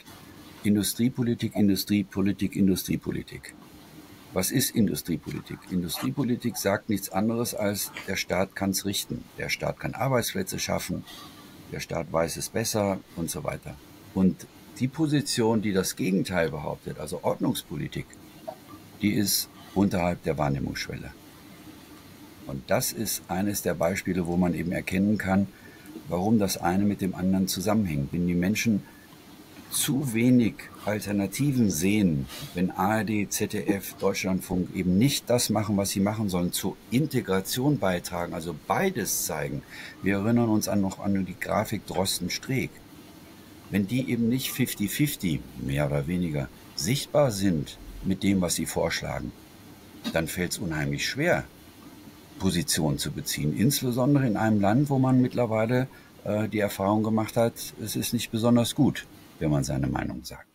[0.63, 3.55] Industriepolitik, Industriepolitik, Industriepolitik.
[4.33, 5.59] Was ist Industriepolitik?
[5.71, 9.25] Industriepolitik sagt nichts anderes als, der Staat kann es richten.
[9.39, 11.05] Der Staat kann Arbeitsplätze schaffen,
[11.73, 13.75] der Staat weiß es besser und so weiter.
[14.15, 14.47] Und
[14.79, 18.07] die Position, die das Gegenteil behauptet, also Ordnungspolitik,
[19.03, 21.13] die ist unterhalb der Wahrnehmungsschwelle.
[22.47, 25.49] Und das ist eines der Beispiele, wo man eben erkennen kann,
[26.09, 28.13] warum das eine mit dem anderen zusammenhängt.
[28.13, 28.85] Wenn die Menschen
[29.71, 30.55] zu wenig
[30.85, 36.77] Alternativen sehen, wenn ARD, ZDF, Deutschlandfunk eben nicht das machen, was sie machen sollen, zur
[36.91, 39.63] Integration beitragen, also beides zeigen.
[40.03, 42.71] Wir erinnern uns an noch an die Grafik Drosten-Streeck.
[43.71, 49.33] Wenn die eben nicht 50-50, mehr oder weniger, sichtbar sind mit dem, was sie vorschlagen,
[50.13, 51.45] dann fällt es unheimlich schwer,
[52.39, 53.57] Position zu beziehen.
[53.57, 55.87] Insbesondere in einem Land, wo man mittlerweile
[56.25, 59.07] äh, die Erfahrung gemacht hat, es ist nicht besonders gut
[59.41, 60.47] wenn man seine Meinung sagt.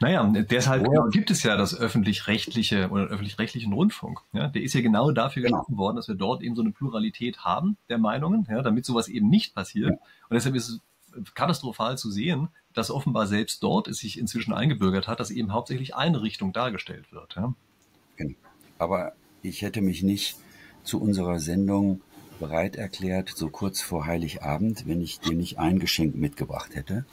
[0.00, 4.20] Naja, deshalb genau gibt es ja das öffentlich-rechtliche oder öffentlich-rechtlichen Rundfunk.
[4.32, 5.58] Ja, der ist ja genau dafür genau.
[5.58, 9.08] geschaffen worden, dass wir dort eben so eine Pluralität haben der Meinungen, ja, damit sowas
[9.08, 9.90] eben nicht passiert.
[9.90, 9.96] Ja.
[10.28, 10.80] Und deshalb ist es
[11.34, 15.94] katastrophal zu sehen, dass offenbar selbst dort es sich inzwischen eingebürgert hat, dass eben hauptsächlich
[15.94, 17.34] eine Richtung dargestellt wird.
[17.36, 17.54] Ja.
[18.16, 18.34] Genau.
[18.78, 20.36] Aber ich hätte mich nicht
[20.82, 22.00] zu unserer Sendung
[22.40, 27.04] bereit erklärt, so kurz vor Heiligabend, wenn ich dir nicht ein Geschenk mitgebracht hätte.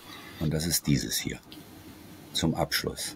[0.41, 1.39] Und das ist dieses hier.
[2.33, 3.15] Zum Abschluss.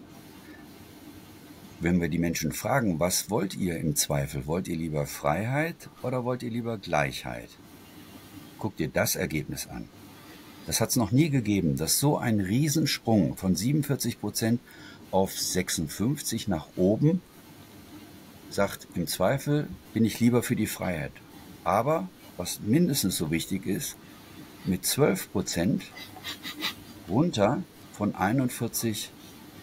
[1.80, 4.46] Wenn wir die Menschen fragen, was wollt ihr im Zweifel?
[4.46, 7.50] Wollt ihr lieber Freiheit oder wollt ihr lieber Gleichheit?
[8.58, 9.88] Guck dir das Ergebnis an.
[10.66, 14.60] Das hat es noch nie gegeben, dass so ein Riesensprung von 47 Prozent
[15.10, 17.20] auf 56 nach oben
[18.50, 21.12] sagt, im Zweifel bin ich lieber für die Freiheit.
[21.64, 23.96] Aber, was mindestens so wichtig ist,
[24.64, 25.82] mit 12 Prozent
[27.08, 29.10] runter von 41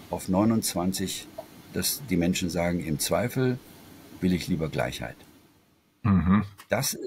[0.10, 1.28] auf 29,
[1.74, 3.58] dass die Menschen sagen, im Zweifel
[4.22, 5.16] will ich lieber Gleichheit.
[6.04, 6.44] Mhm.
[6.70, 6.98] Das,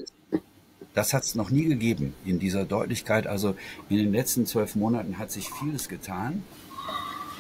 [0.95, 3.27] das hat es noch nie gegeben in dieser Deutlichkeit.
[3.27, 3.57] Also
[3.89, 6.43] in den letzten zwölf Monaten hat sich vieles getan,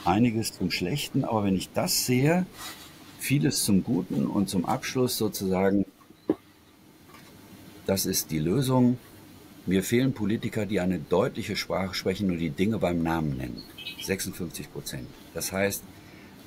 [0.04, 2.46] einiges zum Schlechten, aber wenn ich das sehe,
[3.18, 5.84] vieles zum Guten und zum Abschluss sozusagen
[7.86, 8.98] das ist die Lösung.
[9.66, 13.62] Mir fehlen Politiker, die eine deutliche Sprache sprechen und die Dinge beim Namen nennen.
[14.00, 15.08] 56 Prozent.
[15.34, 15.82] Das heißt,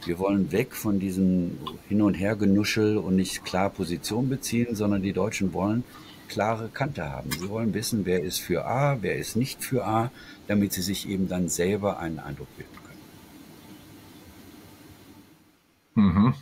[0.06, 1.58] wir wollen weg von diesem
[1.90, 5.84] Hin- und Hergenuschel und nicht klar Position beziehen, sondern die Deutschen wollen
[6.30, 7.32] klare Kante haben.
[7.32, 10.12] Sie wollen wissen, wer ist für A, wer ist nicht für A,
[10.48, 12.78] damit sie sich eben dann selber einen Eindruck bilden
[15.96, 16.14] können.
[16.14, 16.34] Mhm.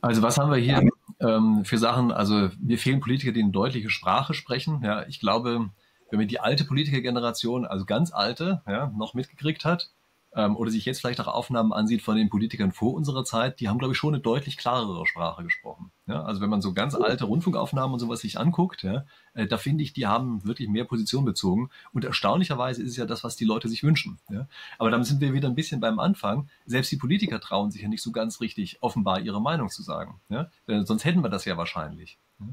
[0.00, 0.80] Also was haben wir hier?
[1.20, 4.82] Ähm, für Sachen, also mir fehlen Politiker, die eine deutliche Sprache sprechen.
[4.82, 5.70] Ja, ich glaube,
[6.10, 9.90] wenn man die alte Politikergeneration, also ganz alte, ja, noch mitgekriegt hat,
[10.36, 13.68] ähm, oder sich jetzt vielleicht auch Aufnahmen ansieht von den Politikern vor unserer Zeit, die
[13.68, 15.90] haben, glaube ich, schon eine deutlich klarere Sprache gesprochen.
[16.06, 19.56] Ja, also wenn man so ganz alte Rundfunkaufnahmen und sowas sich anguckt, ja, äh, da
[19.56, 21.70] finde ich, die haben wirklich mehr Position bezogen.
[21.92, 24.18] Und erstaunlicherweise ist es ja das, was die Leute sich wünschen.
[24.28, 24.46] Ja.
[24.78, 26.48] Aber dann sind wir wieder ein bisschen beim Anfang.
[26.66, 30.20] Selbst die Politiker trauen sich ja nicht so ganz richtig, offenbar ihre Meinung zu sagen.
[30.28, 30.50] Ja.
[30.66, 32.18] Äh, sonst hätten wir das ja wahrscheinlich.
[32.40, 32.46] Ja.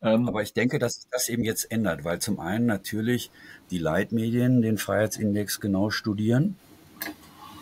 [0.00, 3.30] Ähm, Aber ich denke, dass das eben jetzt ändert, weil zum einen natürlich
[3.70, 6.56] die Leitmedien den Freiheitsindex genau studieren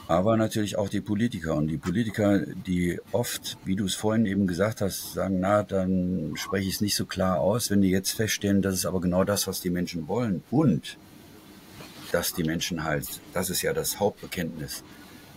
[0.08, 1.54] aber natürlich auch die Politiker.
[1.54, 6.32] Und die Politiker, die oft, wie du es vorhin eben gesagt hast, sagen, na, dann
[6.36, 9.24] spreche ich es nicht so klar aus, wenn die jetzt feststellen, das ist aber genau
[9.24, 10.42] das, was die Menschen wollen.
[10.50, 10.96] Und
[12.12, 14.84] dass die Menschen halt, das ist ja das Hauptbekenntnis,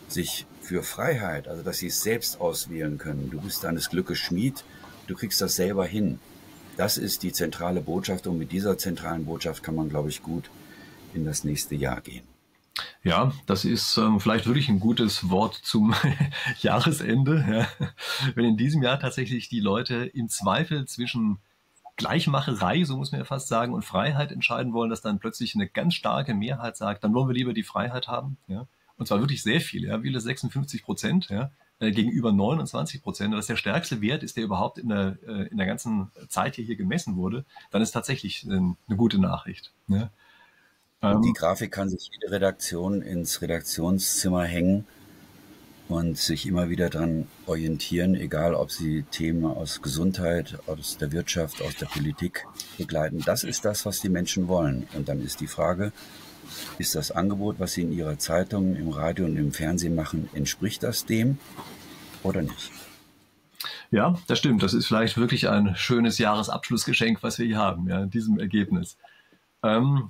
[0.07, 3.30] sich für Freiheit, also dass sie es selbst auswählen können.
[3.32, 4.63] Du bist deines Glückes Schmied,
[5.07, 6.20] du kriegst das selber hin.
[6.78, 10.49] Das ist die zentrale Botschaft und mit dieser zentralen Botschaft kann man, glaube ich, gut
[11.13, 12.28] in das nächste Jahr gehen.
[13.04, 15.95] Ja, das ist ähm, vielleicht wirklich ein gutes Wort zum
[16.60, 17.45] Jahresende.
[17.50, 17.88] Ja.
[18.36, 21.39] Wenn in diesem Jahr tatsächlich die Leute im Zweifel zwischen
[21.95, 25.68] Gleichmacherei, so muss man ja fast sagen, und Freiheit entscheiden wollen, dass dann plötzlich eine
[25.68, 28.38] ganz starke Mehrheit sagt, dann wollen wir lieber die Freiheit haben.
[28.47, 28.68] Ja.
[28.97, 33.34] Und zwar wirklich sehr viele, ja, viele 56 Prozent, ja, äh, gegenüber 29 Prozent.
[33.34, 36.66] Ist der stärkste Wert ist, der überhaupt in der, äh, in der ganzen Zeit hier,
[36.66, 37.45] hier gemessen wurde.
[37.72, 39.72] Dann ist tatsächlich äh, eine gute Nachricht.
[39.88, 40.10] Ja.
[41.02, 44.86] Ähm, die Grafik kann sich jede Redaktion ins Redaktionszimmer hängen
[45.88, 51.62] und sich immer wieder daran orientieren, egal ob sie Themen aus Gesundheit, aus der Wirtschaft,
[51.62, 52.45] aus der Politik
[52.78, 53.24] begleiten.
[53.26, 54.88] Das ist das, was die Menschen wollen.
[54.93, 55.91] Und dann ist die Frage,
[56.78, 60.84] Ist das Angebot, was Sie in Ihrer Zeitung, im Radio und im Fernsehen machen, entspricht
[60.84, 61.38] das dem
[62.24, 62.72] oder nicht?
[63.91, 64.64] Ja, das stimmt.
[64.64, 68.97] Das ist vielleicht wirklich ein schönes Jahresabschlussgeschenk, was wir hier haben, ja, in diesem Ergebnis.
[69.64, 70.10] Ähm,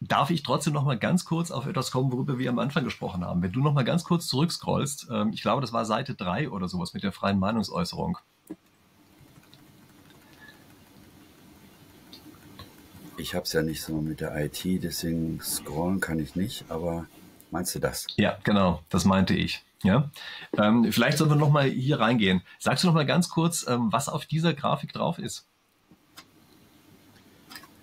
[0.00, 3.24] darf ich trotzdem noch mal ganz kurz auf etwas kommen, worüber wir am Anfang gesprochen
[3.24, 3.42] haben?
[3.42, 6.68] Wenn du noch mal ganz kurz zurückscrollst, ähm, ich glaube, das war Seite 3 oder
[6.68, 8.18] sowas mit der freien Meinungsäußerung.
[13.16, 17.06] Ich habe es ja nicht so mit der IT, deswegen scrollen kann ich nicht, aber
[17.50, 18.06] meinst du das?
[18.16, 19.64] Ja, genau, das meinte ich.
[19.82, 20.10] Ja,
[20.56, 22.42] ähm, vielleicht sollen wir noch mal hier reingehen.
[22.58, 25.47] Sagst du noch mal ganz kurz, ähm, was auf dieser Grafik drauf ist?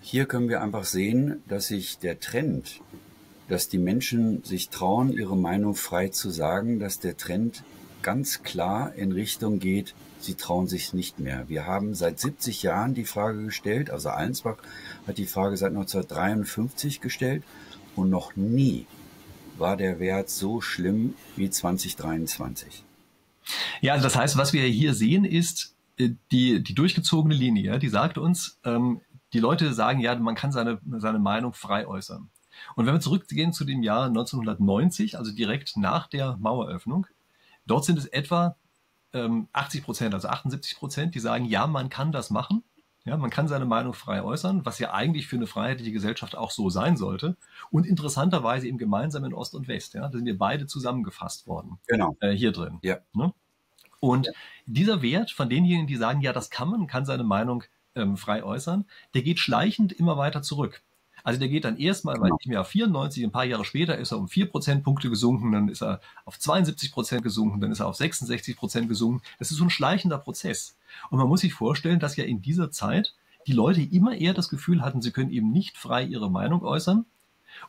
[0.08, 2.80] Hier können wir einfach sehen, dass sich der Trend,
[3.50, 7.64] dass die Menschen sich trauen, ihre Meinung frei zu sagen, dass der Trend
[8.04, 11.50] ganz klar in Richtung geht, sie trauen sich nicht mehr.
[11.50, 14.58] Wir haben seit 70 Jahren die Frage gestellt, also Allensbach
[15.08, 17.42] hat die Frage seit 1953 gestellt
[17.96, 18.86] und noch nie
[19.58, 22.84] war der Wert so schlimm wie 2023.
[23.82, 28.20] Ja, das heißt, was wir hier sehen, ist äh, die, die durchgezogene Linie, die sagt
[28.20, 29.02] uns, ähm,
[29.36, 32.30] die Leute sagen, ja, man kann seine, seine Meinung frei äußern.
[32.76, 37.06] Und wenn wir zurückgehen zu dem Jahr 1990, also direkt nach der Maueröffnung,
[37.66, 38.56] dort sind es etwa
[39.12, 42.64] ähm, 80 Prozent, also 78 Prozent, die sagen, ja, man kann das machen.
[43.04, 46.50] Ja, man kann seine Meinung frei äußern, was ja eigentlich für eine freiheitliche Gesellschaft auch
[46.50, 47.36] so sein sollte.
[47.72, 49.96] Und interessanterweise eben gemeinsam in Ost und West.
[49.96, 51.78] Ja, da sind wir beide zusammengefasst worden.
[51.88, 52.16] Genau.
[52.22, 52.80] Äh, hier drin.
[52.84, 53.00] Ja.
[53.14, 53.34] Ne?
[54.00, 54.32] Und
[54.66, 57.66] dieser Wert von denjenigen, die sagen, ja, das kann man, kann seine Meinung
[57.96, 60.82] ähm, frei äußern, der geht schleichend immer weiter zurück.
[61.24, 64.12] Also der geht dann erstmal, weil ich mir auf 94, ein paar Jahre später ist
[64.12, 67.88] er um 4 Prozentpunkte gesunken, dann ist er auf 72 Prozent gesunken, dann ist er
[67.88, 69.24] auf 66 Prozent gesunken.
[69.40, 70.78] Das ist so ein schleichender Prozess.
[71.10, 73.16] Und man muss sich vorstellen, dass ja in dieser Zeit
[73.48, 77.06] die Leute immer eher das Gefühl hatten, sie können eben nicht frei ihre Meinung äußern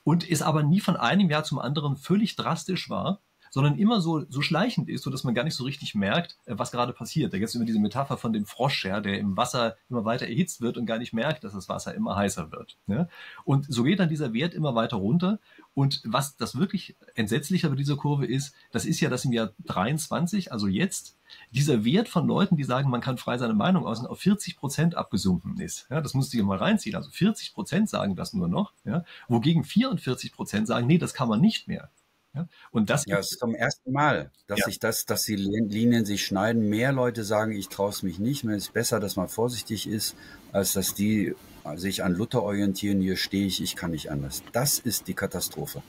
[0.04, 3.20] und es aber nie von einem Jahr zum anderen völlig drastisch war,
[3.56, 6.52] sondern immer so, so schleichend ist, so dass man gar nicht so richtig merkt, äh,
[6.58, 7.32] was gerade passiert.
[7.32, 10.26] Da gibt es immer diese Metapher von dem Frosch, ja, der im Wasser immer weiter
[10.26, 12.76] erhitzt wird und gar nicht merkt, dass das Wasser immer heißer wird.
[12.86, 13.08] Ja?
[13.46, 15.38] Und so geht dann dieser Wert immer weiter runter.
[15.72, 19.54] Und was das wirklich entsetzliche bei dieser Kurve ist, das ist ja, dass im Jahr
[19.64, 21.16] 23, also jetzt,
[21.50, 24.96] dieser Wert von Leuten, die sagen, man kann frei seine Meinung äußern, auf 40 Prozent
[24.96, 25.86] abgesunken ist.
[25.88, 26.94] Ja, das du dir mal reinziehen.
[26.94, 31.30] Also 40 Prozent sagen das nur noch, ja, wogegen 44 Prozent sagen, nee, das kann
[31.30, 31.90] man nicht mehr.
[32.36, 32.48] Ja?
[32.70, 34.66] Und das, ja, das ist zum ersten Mal, dass ja.
[34.66, 36.68] sich das, dass die Linien sich schneiden.
[36.68, 38.44] Mehr Leute sagen, ich traue es mich nicht.
[38.44, 40.14] Es ist besser, dass man vorsichtig ist,
[40.52, 41.34] als dass die
[41.76, 43.00] sich an Luther orientieren.
[43.00, 44.42] Hier stehe ich, ich kann nicht anders.
[44.52, 45.82] Das ist die Katastrophe.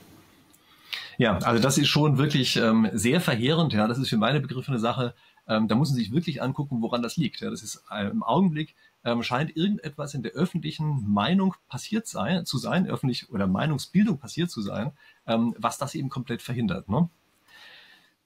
[1.18, 3.72] Ja, also das ist schon wirklich ähm, sehr verheerend.
[3.72, 5.14] Ja, das ist für meine Begriffe eine Sache.
[5.48, 7.40] Ähm, da muss man sich wirklich angucken, woran das liegt.
[7.40, 12.46] Ja, das ist äh, im Augenblick ähm, scheint irgendetwas in der öffentlichen Meinung passiert sein,
[12.46, 14.92] zu sein, öffentlich oder Meinungsbildung passiert zu sein,
[15.26, 16.88] ähm, was das eben komplett verhindert.
[16.88, 17.08] Ne?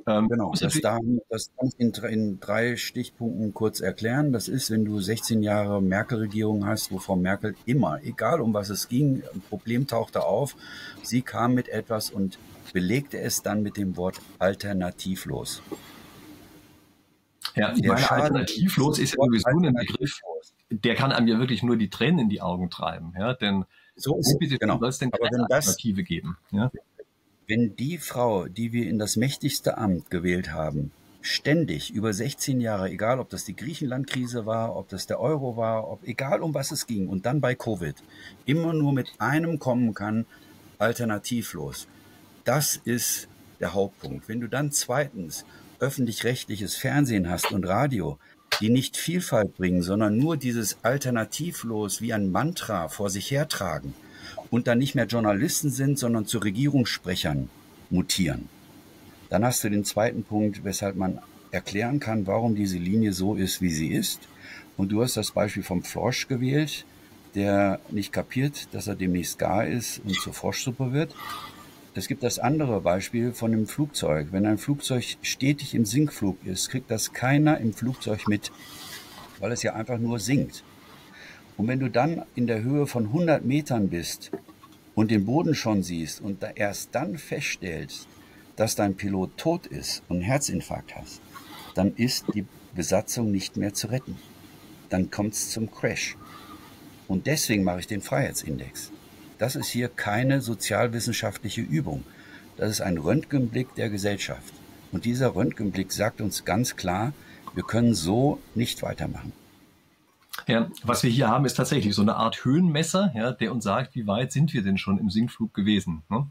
[0.06, 4.32] Ähm, genau, das, da, das kann ich in, in, drei Stichpunkten kurz erklären.
[4.32, 8.68] Das ist, wenn du 16 Jahre Merkel-Regierung hast, wo Frau Merkel immer, egal um was
[8.68, 10.56] es ging, ein Problem tauchte auf.
[11.02, 12.38] Sie kam mit etwas und
[12.72, 15.62] belegte es dann mit dem Wort alternativlos.
[17.54, 20.20] Ja, ich meine, alternativlos ist ja sowieso ein Begriff,
[20.70, 23.14] der kann einem ja wirklich nur die Tränen in die Augen treiben.
[23.18, 23.64] Ja, denn
[23.94, 24.78] so ist es, genau.
[24.78, 26.38] soll es denn keine das, Alternative geben?
[26.50, 26.70] Ja?
[27.46, 32.90] Wenn die Frau, die wir in das mächtigste Amt gewählt haben, ständig über 16 Jahre,
[32.90, 36.72] egal ob das die Griechenland-Krise war, ob das der Euro war, ob egal um was
[36.72, 37.96] es ging, und dann bei Covid,
[38.46, 40.26] immer nur mit einem kommen kann,
[40.78, 41.86] alternativlos.
[42.44, 43.28] Das ist
[43.60, 44.28] der Hauptpunkt.
[44.28, 45.44] Wenn du dann zweitens
[45.78, 48.18] öffentlich-rechtliches Fernsehen hast und Radio,
[48.60, 53.94] die nicht Vielfalt bringen, sondern nur dieses alternativlos wie ein Mantra vor sich hertragen
[54.50, 57.48] und dann nicht mehr Journalisten sind, sondern zu Regierungssprechern
[57.90, 58.48] mutieren.
[59.30, 61.20] Dann hast du den zweiten Punkt, weshalb man
[61.52, 64.20] erklären kann, warum diese Linie so ist, wie sie ist.
[64.76, 66.84] Und du hast das Beispiel vom Frosch gewählt,
[67.34, 71.14] der nicht kapiert, dass er demnächst gar ist und zur Froschsuppe wird.
[71.94, 74.28] Es gibt das andere Beispiel von einem Flugzeug.
[74.30, 78.50] Wenn ein Flugzeug stetig im Sinkflug ist, kriegt das keiner im Flugzeug mit,
[79.40, 80.64] weil es ja einfach nur sinkt.
[81.58, 84.30] Und wenn du dann in der Höhe von 100 Metern bist
[84.94, 88.08] und den Boden schon siehst und erst dann feststellst,
[88.56, 91.20] dass dein Pilot tot ist und einen Herzinfarkt hast,
[91.74, 94.16] dann ist die Besatzung nicht mehr zu retten.
[94.88, 96.16] Dann kommt es zum Crash.
[97.06, 98.92] Und deswegen mache ich den Freiheitsindex.
[99.42, 102.04] Das ist hier keine sozialwissenschaftliche Übung.
[102.56, 104.54] Das ist ein Röntgenblick der Gesellschaft.
[104.92, 107.12] Und dieser Röntgenblick sagt uns ganz klar,
[107.52, 109.32] wir können so nicht weitermachen.
[110.46, 113.96] Ja, was wir hier haben, ist tatsächlich so eine Art Höhenmesser, ja, der uns sagt,
[113.96, 116.04] wie weit sind wir denn schon im Sinkflug gewesen.
[116.08, 116.28] Ne?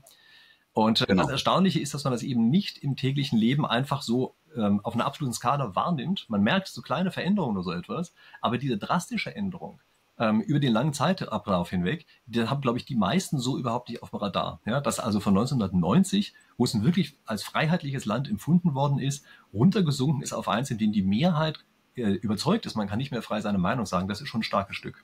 [0.72, 1.24] Und äh, genau.
[1.24, 4.94] das Erstaunliche ist, dass man das eben nicht im täglichen Leben einfach so ähm, auf
[4.94, 6.30] einer absoluten Skala wahrnimmt.
[6.30, 9.82] Man merkt so kleine Veränderungen oder so etwas, aber diese drastische Änderung
[10.22, 14.04] ähm, über den langen Zeitablauf hinweg, die haben, glaube ich, die meisten so überhaupt nicht
[14.04, 14.62] auf dem Radar.
[14.66, 20.22] Ja, dass also von 1990, wo es wirklich als freiheitliches Land empfunden worden ist, runtergesunken
[20.22, 21.66] ist auf eins, in dem die Mehrheit
[21.96, 24.44] äh, überzeugt ist, man kann nicht mehr frei seine Meinung sagen, das ist schon ein
[24.44, 25.04] starkes Stück.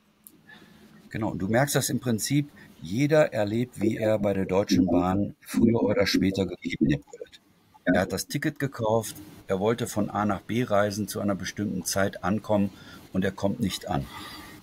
[1.09, 2.51] Genau, und du merkst das im Prinzip,
[2.83, 7.41] jeder erlebt, wie er bei der Deutschen Bahn früher oder später gekidnappt wird.
[7.85, 9.15] Er hat das Ticket gekauft,
[9.47, 12.69] er wollte von A nach B reisen, zu einer bestimmten Zeit ankommen
[13.13, 14.05] und er kommt nicht an.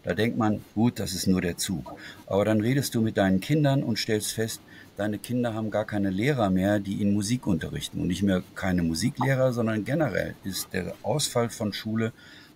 [0.05, 1.95] Da denkt man, gut, das ist nur der Zug.
[2.27, 4.61] Aber dann redest du mit deinen Kindern und stellst fest,
[4.97, 8.01] deine Kinder haben gar keine Lehrer mehr, die ihnen Musik unterrichten.
[8.01, 12.13] Und nicht mehr keine Musiklehrer, sondern generell ist der Ausfall von Schule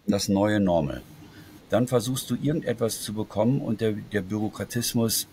[0.06, 1.02] das neue Normal.
[1.70, 5.26] Dann versuchst du irgendetwas zu bekommen und der, der Bürokratismus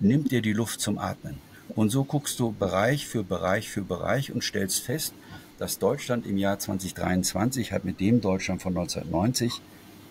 [0.00, 1.38] nimmt dir die Luft zum Atmen.
[1.74, 5.14] Und so guckst du Bereich für Bereich für Bereich und stellst fest,
[5.58, 9.60] dass Deutschland im Jahr 2023 hat mit dem Deutschland von 1990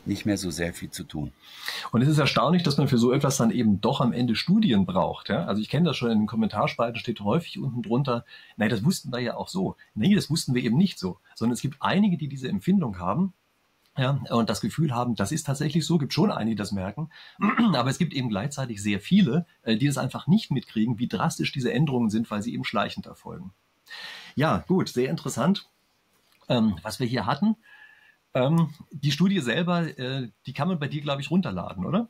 [0.07, 1.31] nicht mehr so sehr viel zu tun.
[1.91, 4.85] Und es ist erstaunlich, dass man für so etwas dann eben doch am Ende Studien
[4.85, 5.29] braucht.
[5.29, 5.45] Ja?
[5.45, 9.11] Also ich kenne das schon in den Kommentarspalten, steht häufig unten drunter, nein, das wussten
[9.11, 9.75] wir ja auch so.
[9.93, 11.17] Nee, das wussten wir eben nicht so.
[11.35, 13.33] Sondern es gibt einige, die diese Empfindung haben,
[13.97, 17.09] ja, und das Gefühl haben, das ist tatsächlich so, gibt schon einige, die das merken,
[17.73, 21.51] aber es gibt eben gleichzeitig sehr viele, äh, die das einfach nicht mitkriegen, wie drastisch
[21.51, 23.53] diese Änderungen sind, weil sie eben schleichend erfolgen.
[24.35, 25.67] Ja, gut, sehr interessant.
[26.47, 27.55] Ähm, was wir hier hatten,
[28.37, 32.09] ähm, die Studie selber, äh, die kann man bei dir, glaube ich, runterladen, oder?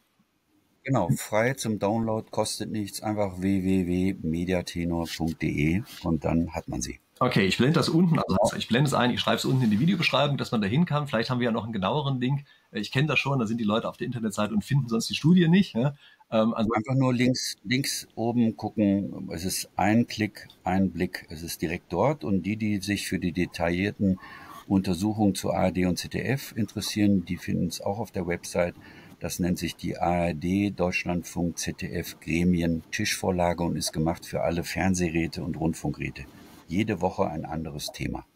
[0.83, 7.01] Genau, frei zum Download, kostet nichts, einfach www.mediatenor.de und dann hat man sie.
[7.19, 9.71] Okay, ich blende das unten, also ich blende es ein, ich schreibe es unten in
[9.71, 11.07] die Videobeschreibung, dass man da hin kann.
[11.07, 12.43] Vielleicht haben wir ja noch einen genaueren Link.
[12.71, 15.09] Äh, ich kenne das schon, da sind die Leute auf der Internetseite und finden sonst
[15.09, 15.73] die Studie nicht.
[15.73, 15.95] Ja?
[16.31, 19.29] Ähm, also Einfach nur links, links oben gucken.
[19.31, 21.25] Es ist ein Klick, ein Blick.
[21.29, 22.23] Es ist direkt dort.
[22.23, 24.19] Und die, die sich für die detaillierten
[24.67, 28.75] Untersuchungen zu ARD und ZDF interessieren, die finden es auch auf der Website.
[29.19, 35.43] Das nennt sich die ARD Deutschlandfunk ZDF Gremien Tischvorlage und ist gemacht für alle Fernsehräte
[35.43, 36.25] und Rundfunkräte.
[36.67, 38.25] Jede Woche ein anderes Thema.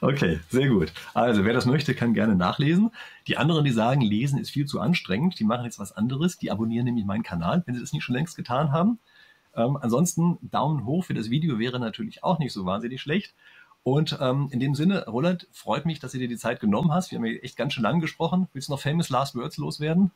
[0.00, 0.90] Okay, sehr gut.
[1.12, 2.90] Also, wer das möchte, kann gerne nachlesen.
[3.26, 6.38] Die anderen, die sagen, lesen ist viel zu anstrengend, die machen jetzt was anderes.
[6.38, 8.98] Die abonnieren nämlich meinen Kanal, wenn sie das nicht schon längst getan haben.
[9.54, 13.34] Ähm, ansonsten, Daumen hoch für das Video wäre natürlich auch nicht so wahnsinnig schlecht.
[13.86, 17.12] Und ähm, in dem Sinne, Roland, freut mich, dass du dir die Zeit genommen hast.
[17.12, 18.48] Wir haben ja echt ganz schön lang gesprochen.
[18.52, 20.10] Willst du noch famous last words loswerden?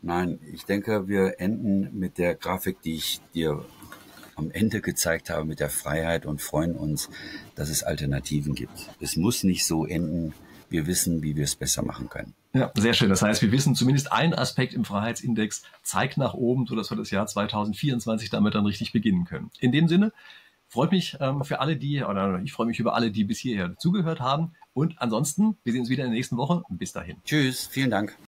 [0.00, 3.62] Nein, ich denke, wir enden mit der Grafik, die ich dir
[4.36, 7.10] am Ende gezeigt habe, mit der Freiheit und freuen uns,
[7.56, 8.88] dass es Alternativen gibt.
[9.00, 10.32] Es muss nicht so enden.
[10.70, 12.32] Wir wissen, wie wir es besser machen können.
[12.54, 13.10] Ja, sehr schön.
[13.10, 17.10] Das heißt, wir wissen zumindest ein Aspekt im Freiheitsindex zeigt nach oben, sodass wir das
[17.10, 19.50] Jahr 2024 damit dann richtig beginnen können.
[19.60, 20.10] In dem Sinne,
[20.70, 23.76] Freut mich ähm, für alle, die, oder ich freue mich über alle, die bis hierher
[23.76, 24.52] zugehört haben.
[24.72, 26.62] Und ansonsten, wir sehen uns wieder in der nächsten Woche.
[26.70, 27.16] Bis dahin.
[27.24, 28.16] Tschüss, vielen Dank.